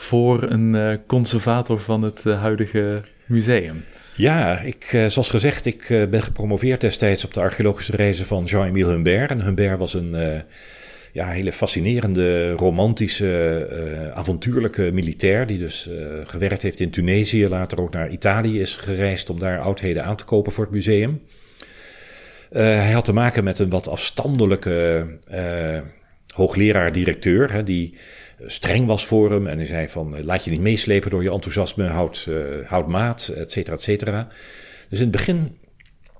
voor 0.00 0.50
een 0.50 0.74
uh, 0.74 0.94
conservator 1.06 1.80
van 1.80 2.02
het 2.02 2.24
uh, 2.26 2.40
huidige 2.40 3.02
museum? 3.26 3.84
Ja, 4.14 4.58
ik, 4.58 4.92
uh, 4.92 5.06
zoals 5.06 5.28
gezegd, 5.28 5.66
ik 5.66 6.06
ben 6.10 6.22
gepromoveerd 6.22 6.80
destijds 6.80 7.24
op 7.24 7.34
de 7.34 7.40
archeologische 7.40 7.96
reizen 7.96 8.26
van 8.26 8.44
Jean-Emile 8.44 8.90
Humbert. 8.90 9.30
En 9.30 9.42
Humbert 9.42 9.78
was 9.78 9.94
een 9.94 10.42
ja, 11.12 11.28
hele 11.28 11.52
fascinerende, 11.52 12.52
romantische, 12.52 14.10
avontuurlijke 14.14 14.90
militair. 14.92 15.46
Die 15.46 15.58
dus 15.58 15.90
gewerkt 16.24 16.62
heeft 16.62 16.80
in 16.80 16.90
Tunesië, 16.90 17.48
later 17.48 17.80
ook 17.80 17.92
naar 17.92 18.10
Italië 18.10 18.60
is 18.60 18.76
gereisd 18.76 19.30
om 19.30 19.38
daar 19.38 19.60
oudheden 19.60 20.04
aan 20.04 20.16
te 20.16 20.24
kopen 20.24 20.52
voor 20.52 20.64
het 20.64 20.72
museum. 20.72 21.20
Hij 22.50 22.92
had 22.92 23.04
te 23.04 23.12
maken 23.12 23.44
met 23.44 23.58
een 23.58 23.70
wat 23.70 23.88
afstandelijke 23.88 25.06
hoogleraar-directeur, 26.34 27.64
die 27.64 27.94
streng 28.46 28.86
was 28.86 29.06
voor 29.06 29.30
hem. 29.30 29.46
En 29.46 29.58
hij 29.58 29.66
zei 29.66 29.88
van, 29.88 30.24
laat 30.24 30.44
je 30.44 30.50
niet 30.50 30.60
meeslepen 30.60 31.10
door 31.10 31.22
je 31.22 31.30
enthousiasme, 31.30 31.86
houd, 31.86 32.26
uh, 32.28 32.36
houd 32.66 32.88
maat, 32.88 33.32
et 33.36 33.52
cetera, 33.52 33.76
et 33.76 33.82
cetera. 33.82 34.28
Dus 34.88 34.98
in 34.98 35.04
het 35.04 35.16
begin 35.16 35.58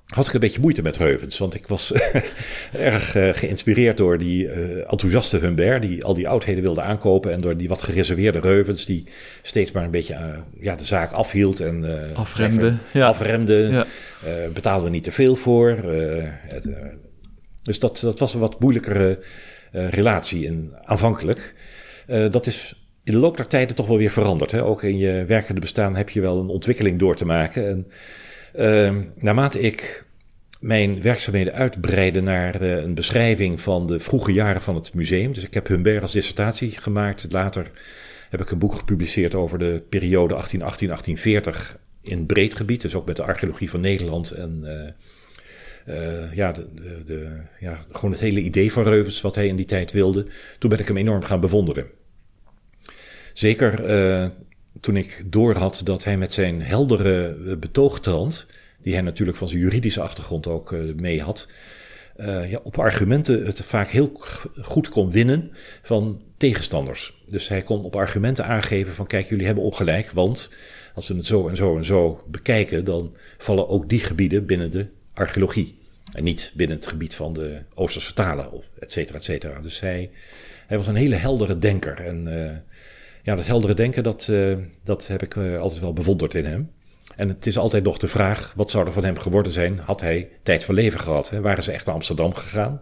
had 0.07 0.27
ik 0.27 0.35
een 0.35 0.41
beetje 0.41 0.61
moeite 0.61 0.83
met 0.83 0.97
Reuvens. 0.97 1.39
Want 1.39 1.55
ik 1.55 1.67
was 1.67 1.93
erg 2.73 3.17
uh, 3.17 3.29
geïnspireerd 3.33 3.97
door 3.97 4.19
die 4.19 4.45
uh, 4.45 4.91
enthousiaste 4.91 5.39
Humbert, 5.39 5.83
die 5.83 6.05
al 6.05 6.15
die 6.15 6.29
oudheden 6.29 6.63
wilde 6.63 6.81
aankopen. 6.81 7.33
En 7.33 7.41
door 7.41 7.57
die 7.57 7.69
wat 7.69 7.83
gereserveerde 7.83 8.41
Reuvens, 8.41 8.87
die 8.87 9.05
steeds 9.43 9.73
maar 9.73 9.85
een 9.85 9.91
beetje 9.91 10.15
uh, 10.15 10.39
ja, 10.61 10.77
de 10.77 10.85
zaak 10.85 11.13
afhield. 11.13 11.61
En, 11.61 11.85
afremde. 12.15 12.77
Ja. 12.93 13.07
Afremde, 13.07 13.87
ja. 14.23 14.49
betaalde 14.53 14.91
niet 14.91 15.05
te 15.05 15.13
veel 15.13 15.37
voor. 15.37 15.69
Het, 15.69 16.69
dus 17.63 17.79
dat, 17.79 18.01
dat 18.01 18.19
was 18.19 18.35
een 18.35 18.41
wat 18.41 18.61
moeilijkere 18.61 19.19
relatie 19.71 20.45
in, 20.45 20.75
aanvankelijk. 20.85 21.55
dat 22.07 22.47
is 22.47 22.81
in 23.05 23.13
de 23.13 23.19
loop 23.19 23.37
der 23.37 23.47
tijden 23.47 23.77
toch 23.77 23.87
wel 23.87 23.97
weer 23.97 24.11
veranderd. 24.11 24.51
Hè? 24.51 24.65
Ook 24.65 24.83
in 24.83 24.99
je 24.99 25.25
werkende 25.25 25.61
bestaan 25.61 25.97
heb 25.97 26.09
je 26.11 26.21
wel 26.21 26.41
een 26.41 26.49
ontwikkeling 26.49 26.99
door 26.99 27.17
te 27.17 27.25
maken. 27.25 27.69
En, 27.69 27.87
uh, 28.57 29.03
naarmate 29.15 29.61
ik 29.61 30.05
mijn 30.61 31.03
werkzaamheden 31.03 31.53
uitbreide 31.53 32.21
naar 32.21 32.63
uh, 32.63 32.77
een 32.77 32.95
beschrijving 32.95 33.61
van 33.61 33.87
de 33.87 34.01
vroege 34.01 34.33
jaren 34.33 34.63
van 34.63 34.75
het 34.75 34.95
museum. 34.95 35.33
Dus 35.33 35.45
ik 35.45 35.55
heb 35.55 35.67
Humbert 35.67 36.03
als 36.03 36.13
dissertatie 36.13 36.71
gemaakt. 36.71 37.27
Later 37.31 37.71
heb 38.31 38.41
ik 38.41 38.51
een 38.51 38.59
boek 38.59 38.75
gepubliceerd 38.75 39.35
over 39.35 39.59
de 39.59 39.83
periode 39.89 40.45
1818-1840 40.45 41.79
in 42.03 42.27
breed 42.27 42.55
gebied. 42.55 42.81
Dus 42.81 42.95
ook 42.95 43.07
met 43.07 43.17
de 43.17 43.23
archeologie 43.23 43.71
van 43.71 43.81
Nederland 43.81 44.31
en 44.31 44.65
uh, 45.91 46.35
ja, 46.35 46.53
de, 46.53 46.67
de, 47.05 47.41
ja, 47.59 47.85
gewoon 47.93 48.11
het 48.11 48.21
hele 48.21 48.41
idee 48.41 48.73
van 48.73 48.83
Reuvens, 48.83 49.21
wat 49.21 49.35
hij 49.35 49.47
in 49.47 49.57
die 49.57 49.67
tijd 49.67 49.93
wilde. 49.93 50.27
Toen 50.59 50.71
ben 50.71 50.79
ik 50.79 50.87
hem 50.87 50.97
enorm 50.97 51.23
gaan 51.23 51.41
bewonderen. 51.41 51.87
Zeker 53.35 53.83
toen 54.81 54.97
ik 54.97 55.23
doorhad 55.27 55.81
dat 55.85 56.05
hij 56.05 56.19
met 56.19 56.33
zijn 56.33 56.63
heldere 56.63 57.37
betoogtrand, 57.57 58.47
die 58.83 58.93
hij 58.93 59.03
natuurlijk 59.03 59.39
van 59.39 59.49
zijn 59.49 59.61
juridische 59.61 60.01
achtergrond 60.01 60.47
ook 60.47 60.75
mee 60.97 61.23
had, 61.23 61.49
ja, 62.49 62.61
op 62.63 62.79
argumenten 62.79 63.47
het 63.47 63.63
vaak 63.65 63.89
heel 63.89 64.13
goed 64.63 64.89
kon 64.89 65.11
winnen 65.11 65.51
van 65.83 66.23
tegenstanders. 66.37 67.23
Dus 67.27 67.49
hij 67.49 67.63
kon 67.63 67.85
op 67.85 67.97
argumenten 67.97 68.45
aangeven 68.47 68.93
van 68.93 69.07
kijk, 69.07 69.29
jullie 69.29 69.47
hebben 69.47 69.65
ongelijk, 69.65 70.11
want 70.11 70.51
als 70.95 71.09
we 71.09 71.15
het 71.15 71.27
zo 71.27 71.49
en 71.49 71.57
zo 71.57 71.77
en 71.77 71.85
zo 71.85 72.25
bekijken, 72.27 72.85
dan 72.85 73.15
vallen 73.39 73.69
ook 73.69 73.89
die 73.89 74.01
gebieden 74.01 74.47
binnen 74.47 74.71
de 74.71 74.87
archeologie. 75.15 75.79
En 76.13 76.25
niet 76.25 76.53
binnen 76.55 76.77
het 76.77 76.87
gebied 76.87 77.15
van 77.15 77.33
de 77.33 77.63
Oosterse 77.75 78.15
talen, 78.15 78.53
of 78.53 78.71
et 78.79 78.93
cetera, 78.93 79.19
et 79.19 79.25
cetera. 79.25 79.61
Dus 79.61 79.81
hij, 79.81 80.11
hij 80.67 80.77
was 80.77 80.87
een 80.87 80.95
hele 80.95 81.15
heldere 81.15 81.59
denker. 81.59 82.01
En 82.01 82.27
uh, 82.29 82.57
ja, 83.23 83.35
dat 83.35 83.47
heldere 83.47 83.75
denken, 83.75 84.03
dat, 84.03 84.29
uh, 84.31 84.57
dat 84.85 85.07
heb 85.07 85.23
ik 85.23 85.35
uh, 85.35 85.59
altijd 85.59 85.81
wel 85.81 85.93
bewonderd 85.93 86.35
in 86.35 86.45
hem. 86.45 86.71
En 87.17 87.29
het 87.29 87.47
is 87.47 87.59
altijd 87.59 87.85
nog 87.85 87.99
de 87.99 88.09
vraag, 88.09 88.53
wat 88.57 88.71
zou 88.71 88.87
er 88.87 88.93
van 88.93 89.05
hem 89.05 89.19
geworden 89.19 89.53
zijn? 89.53 89.79
Had 89.79 90.01
hij 90.01 90.29
tijd 90.43 90.65
van 90.65 90.75
leven 90.75 91.01
gehad? 91.01 91.31
Hè? 91.31 91.41
Waren 91.41 91.65
ze 91.65 91.73
echt 91.73 91.87
naar 91.87 91.95
Amsterdam 91.95 92.35
gegaan? 92.35 92.81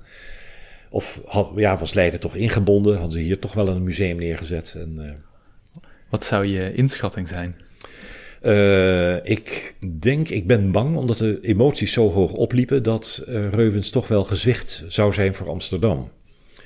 Of 0.91 1.21
ja, 1.57 1.79
was 1.79 1.93
Leiden 1.93 2.21
toch 2.21 2.35
ingebonden? 2.35 2.99
Hadden 2.99 3.19
ze 3.19 3.25
hier 3.25 3.39
toch 3.39 3.53
wel 3.53 3.69
een 3.69 3.83
museum 3.83 4.17
neergezet? 4.17 4.75
En. 4.79 5.23
Wat 6.09 6.25
zou 6.25 6.47
je 6.47 6.75
inschatting 6.75 7.29
zijn? 7.29 7.57
Ik 9.23 9.75
denk, 10.01 10.29
ik 10.29 10.47
ben 10.47 10.73
bang, 10.73 10.97
omdat 10.97 11.19
de 11.19 11.39
emoties 11.43 11.93
zo 11.93 12.11
hoog 12.11 12.33
opliepen, 12.33 12.83
dat 12.83 13.23
Reuvens 13.27 13.91
toch 13.91 14.09
wel 14.09 14.25
gezicht 14.25 14.85
zou 14.89 15.13
zijn 15.13 15.35
voor 15.35 15.49
Amsterdam. 15.49 16.11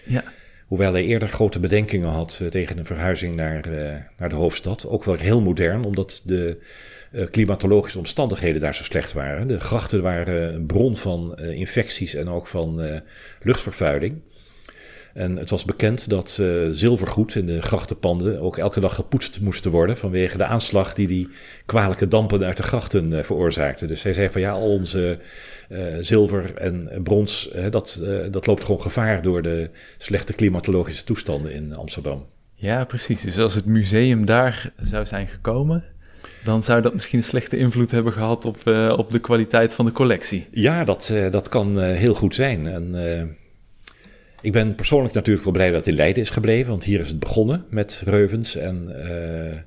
Ja. 0.04 0.24
Hoewel 0.66 0.92
hij 0.92 1.04
eerder 1.04 1.28
grote 1.28 1.60
bedenkingen 1.60 2.08
had 2.08 2.38
uh, 2.42 2.48
tegen 2.48 2.78
een 2.78 2.86
verhuizing 2.86 3.36
naar, 3.36 3.68
uh, 3.68 3.94
naar 4.18 4.28
de 4.28 4.34
hoofdstad. 4.34 4.86
Ook 4.86 5.04
wel 5.04 5.14
heel 5.14 5.40
modern, 5.40 5.84
omdat 5.84 6.22
de 6.24 6.58
uh, 7.12 7.26
klimatologische 7.30 7.98
omstandigheden 7.98 8.60
daar 8.60 8.74
zo 8.74 8.82
slecht 8.82 9.12
waren. 9.12 9.48
De 9.48 9.60
grachten 9.60 10.02
waren 10.02 10.54
een 10.54 10.66
bron 10.66 10.96
van 10.96 11.38
infecties 11.38 12.14
en 12.14 12.28
ook 12.28 12.46
van 12.46 13.00
luchtvervuiling. 13.42 14.20
En 15.14 15.36
het 15.36 15.50
was 15.50 15.64
bekend 15.64 16.08
dat 16.08 16.38
uh, 16.40 16.68
zilvergoed 16.72 17.34
in 17.34 17.46
de 17.46 17.62
grachtenpanden 17.62 18.40
ook 18.40 18.58
elke 18.58 18.80
dag 18.80 18.94
gepoetst 18.94 19.40
moesten 19.40 19.70
worden 19.70 19.96
vanwege 19.96 20.36
de 20.36 20.44
aanslag 20.44 20.94
die 20.94 21.06
die 21.06 21.28
kwalijke 21.66 22.08
dampen 22.08 22.44
uit 22.44 22.56
de 22.56 22.62
grachten 22.62 23.12
uh, 23.12 23.22
veroorzaakte. 23.22 23.86
Dus 23.86 24.02
hij 24.02 24.14
zei 24.14 24.30
van 24.30 24.40
ja, 24.40 24.52
al 24.52 24.70
onze 24.72 25.18
uh, 25.70 25.84
zilver 26.00 26.54
en 26.54 27.00
brons, 27.02 27.50
dat, 27.70 28.02
dat 28.30 28.46
loopt 28.46 28.64
gewoon 28.64 28.80
gevaar 28.80 29.22
door 29.22 29.42
de 29.42 29.70
slechte 29.98 30.32
klimatologische 30.32 31.04
toestanden 31.04 31.52
in 31.52 31.74
Amsterdam. 31.74 32.26
Ja, 32.54 32.84
precies. 32.84 33.22
Dus 33.22 33.38
als 33.38 33.54
het 33.54 33.66
museum 33.66 34.24
daar 34.24 34.72
zou 34.80 35.06
zijn 35.06 35.28
gekomen, 35.28 35.84
dan 36.44 36.62
zou 36.62 36.82
dat 36.82 36.94
misschien 36.94 37.18
een 37.18 37.24
slechte 37.24 37.56
invloed 37.56 37.90
hebben 37.90 38.12
gehad 38.12 38.44
op, 38.44 38.56
op 38.96 39.10
de 39.10 39.18
kwaliteit 39.20 39.72
van 39.72 39.84
de 39.84 39.92
collectie. 39.92 40.46
Ja, 40.50 40.84
dat, 40.84 41.12
dat 41.30 41.48
kan 41.48 41.80
heel 41.80 42.14
goed 42.14 42.34
zijn. 42.34 42.66
En 42.66 42.94
ik 44.42 44.52
ben 44.52 44.74
persoonlijk 44.74 45.14
natuurlijk 45.14 45.44
wel 45.44 45.52
blij 45.52 45.68
dat 45.68 45.76
het 45.76 45.86
in 45.86 45.94
Leiden 45.94 46.22
is 46.22 46.30
gebleven, 46.30 46.70
want 46.70 46.84
hier 46.84 47.00
is 47.00 47.08
het 47.08 47.18
begonnen 47.18 47.64
met 47.70 48.02
Reuvens. 48.04 48.56
En 48.56 48.84
uh, 48.88 49.58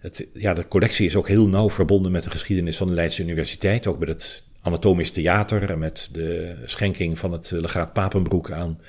het, 0.00 0.26
ja, 0.32 0.54
de 0.54 0.68
collectie 0.68 1.06
is 1.06 1.16
ook 1.16 1.28
heel 1.28 1.48
nauw 1.48 1.70
verbonden 1.70 2.12
met 2.12 2.22
de 2.22 2.30
geschiedenis 2.30 2.76
van 2.76 2.86
de 2.86 2.94
Leidse 2.94 3.22
Universiteit. 3.22 3.86
Ook 3.86 3.98
met 3.98 4.08
het 4.08 4.44
Anatomisch 4.62 5.10
Theater 5.10 5.70
en 5.70 5.78
met 5.78 6.08
de 6.12 6.56
schenking 6.64 7.18
van 7.18 7.32
het 7.32 7.50
legaat 7.50 7.92
Papenbroek 7.92 8.50
aan, 8.50 8.80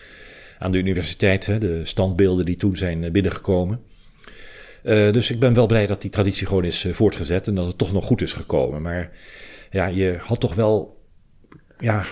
aan 0.59 0.71
de 0.71 0.77
universiteit. 0.77 1.45
Hè, 1.45 1.57
de 1.59 1.81
standbeelden 1.83 2.45
die 2.45 2.57
toen 2.57 2.77
zijn 2.77 3.11
binnengekomen. 3.11 3.81
Uh, 4.83 5.11
dus 5.11 5.31
ik 5.31 5.39
ben 5.39 5.53
wel 5.53 5.65
blij 5.65 5.87
dat 5.87 6.01
die 6.01 6.11
traditie 6.11 6.47
gewoon 6.47 6.65
is 6.65 6.87
voortgezet 6.91 7.47
en 7.47 7.55
dat 7.55 7.67
het 7.67 7.77
toch 7.77 7.93
nog 7.93 8.05
goed 8.05 8.21
is 8.21 8.33
gekomen. 8.33 8.81
Maar 8.81 9.11
ja, 9.69 9.87
je 9.87 10.17
had 10.21 10.39
toch 10.39 10.53
wel 10.55 11.03
ja, 11.79 12.05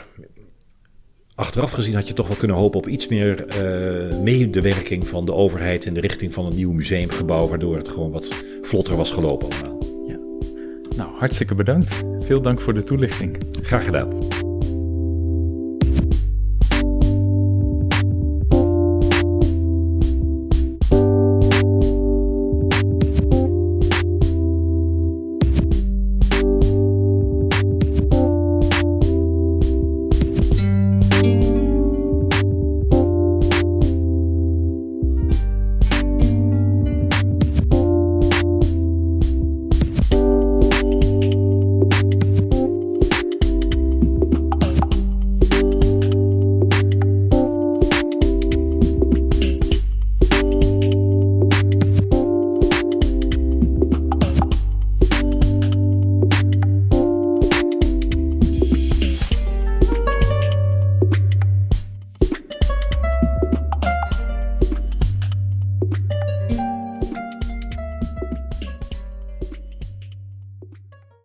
achteraf 1.36 1.72
gezien 1.72 1.96
had 1.96 2.08
je 2.08 2.14
toch 2.14 2.28
wel 2.28 2.38
kunnen 2.38 2.58
hopen 2.58 2.80
op 2.80 2.88
iets 2.88 3.08
meer 3.08 3.46
uh, 3.48 4.18
medewerking 4.18 5.08
van 5.08 5.26
de 5.26 5.34
overheid 5.34 5.86
in 5.86 5.94
de 5.94 6.00
richting 6.00 6.34
van 6.34 6.46
een 6.46 6.56
nieuw 6.56 6.72
museumgebouw, 6.72 7.48
waardoor 7.48 7.78
het 7.78 7.90
gewoon 7.90 8.12
wat 8.12 8.34
vlotter 8.62 8.96
was 8.96 9.12
gelopen 9.12 9.50
allemaal. 9.50 9.84
Ja. 10.08 10.18
Nou, 10.96 11.10
hartstikke 11.18 11.56
bedankt. 11.56 12.04
Veel 12.20 12.42
dank 12.42 12.62
voor 12.62 12.74
de 12.74 12.84
toelichting. 12.84 13.38
Graag 13.62 13.86
gedaan. 13.86 14.43